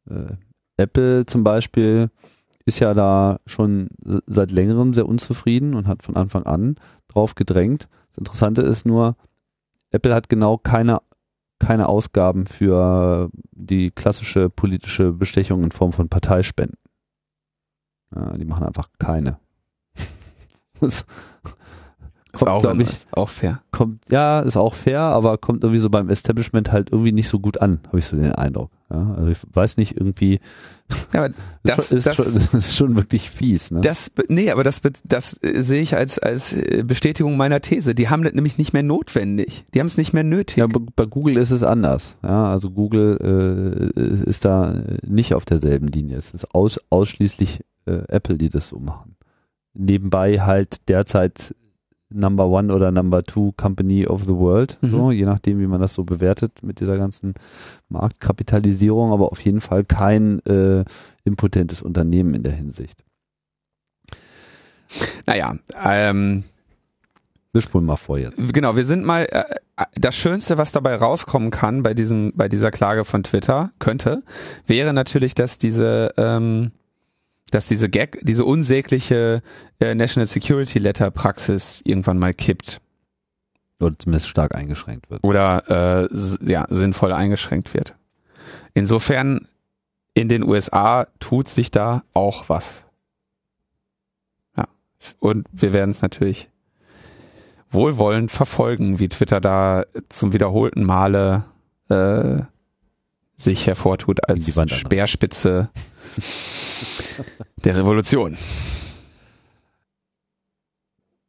[0.08, 0.34] äh,
[0.76, 2.10] Apple zum Beispiel
[2.64, 3.88] ist ja da schon
[4.26, 6.76] seit längerem sehr unzufrieden und hat von Anfang an
[7.08, 7.88] drauf gedrängt.
[8.10, 9.16] Das Interessante ist nur,
[9.96, 11.00] Apple hat genau keine,
[11.58, 16.78] keine Ausgaben für die klassische politische Bestechung in Form von Parteispenden.
[18.14, 19.38] Ja, die machen einfach keine.
[20.80, 21.06] das
[22.32, 23.62] kommt, ist auch, ich, auch fair.
[23.72, 27.40] Kommt, ja, ist auch fair, aber kommt irgendwie so beim Establishment halt irgendwie nicht so
[27.40, 28.70] gut an, habe ich so den Eindruck.
[28.90, 30.40] Ja, also ich weiß nicht, irgendwie
[31.12, 31.34] ja, aber
[31.64, 33.70] das, ist, das, schon, das ist schon wirklich fies.
[33.70, 33.80] Ne?
[33.80, 37.94] Das, nee, aber das, das äh, sehe ich als, als äh, Bestätigung meiner These.
[37.94, 39.64] Die haben das nämlich nicht mehr notwendig.
[39.74, 40.58] Die haben es nicht mehr nötig.
[40.58, 42.16] Ja, bei Google ist es anders.
[42.22, 46.18] Ja, also Google äh, ist da nicht auf derselben Linie.
[46.18, 49.16] Es ist aus, ausschließlich äh, Apple, die das so machen.
[49.74, 51.54] Nebenbei halt derzeit
[52.08, 54.90] Number One oder Number Two Company of the World, mhm.
[54.90, 57.34] so, je nachdem, wie man das so bewertet mit dieser ganzen
[57.88, 60.84] Marktkapitalisierung, aber auf jeden Fall kein äh,
[61.24, 63.04] impotentes Unternehmen in der Hinsicht.
[65.26, 66.44] Naja, ähm,
[67.52, 68.36] wir spulen mal vor jetzt.
[68.52, 69.44] Genau, wir sind mal äh,
[69.94, 74.22] das Schönste, was dabei rauskommen kann bei diesem, bei dieser Klage von Twitter könnte,
[74.66, 76.70] wäre natürlich, dass diese ähm,
[77.56, 79.42] dass diese Gag, diese unsägliche
[79.80, 82.82] äh, National Security Letter Praxis irgendwann mal kippt.
[83.80, 85.24] Oder zumindest stark eingeschränkt wird.
[85.24, 87.94] Oder äh, ja, sinnvoll eingeschränkt wird.
[88.74, 89.48] Insofern
[90.12, 92.84] in den USA tut sich da auch was.
[94.58, 94.68] Ja.
[95.18, 96.50] Und wir werden es natürlich
[97.70, 101.44] wohlwollend verfolgen, wie Twitter da zum wiederholten Male
[101.88, 102.42] äh,
[103.38, 105.70] sich hervortut als Speerspitze
[107.64, 108.36] der Revolution.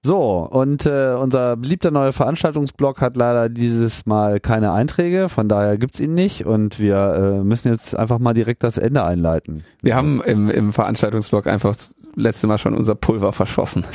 [0.08, 5.78] So, und äh, unser beliebter neuer Veranstaltungsblog hat leider dieses Mal keine Einträge, von daher
[5.78, 6.96] gibt's ihn nicht und wir
[7.42, 9.66] äh, müssen jetzt einfach mal direkt das Ende einleiten.
[9.82, 11.76] Wir haben im, im Veranstaltungsblog einfach
[12.16, 13.86] letzte Mal schon unser Pulver verschossen.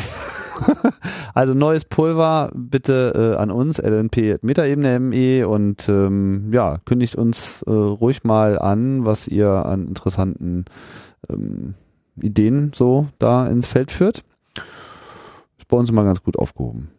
[1.35, 8.25] also neues Pulver bitte äh, an uns, lnp.metaebene.me und ähm, ja, kündigt uns äh, ruhig
[8.25, 10.65] mal an, was ihr an interessanten
[11.29, 11.75] ähm,
[12.21, 14.25] Ideen so da ins Feld führt.
[15.59, 16.91] Ist bei uns immer ganz gut aufgehoben.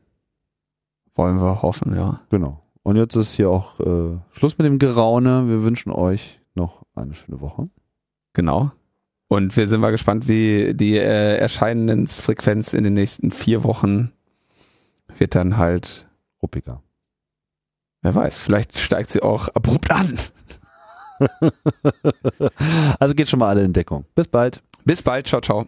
[1.15, 2.22] Wollen wir hoffen, ja.
[2.30, 2.64] Genau.
[2.81, 5.48] Und jetzt ist hier auch äh, Schluss mit dem Geraune.
[5.48, 7.69] Wir wünschen euch noch eine schöne Woche.
[8.34, 8.72] Genau.
[9.34, 14.11] Und wir sind mal gespannt, wie die äh, Erscheinensfrequenz in den nächsten vier Wochen
[15.18, 16.07] wird dann halt
[16.43, 16.84] ruppiger.
[18.03, 20.19] Wer weiß, vielleicht steigt sie auch abrupt an.
[22.99, 24.05] also geht schon mal alle in Deckung.
[24.14, 24.61] Bis bald.
[24.85, 25.26] Bis bald.
[25.26, 25.68] Ciao, ciao.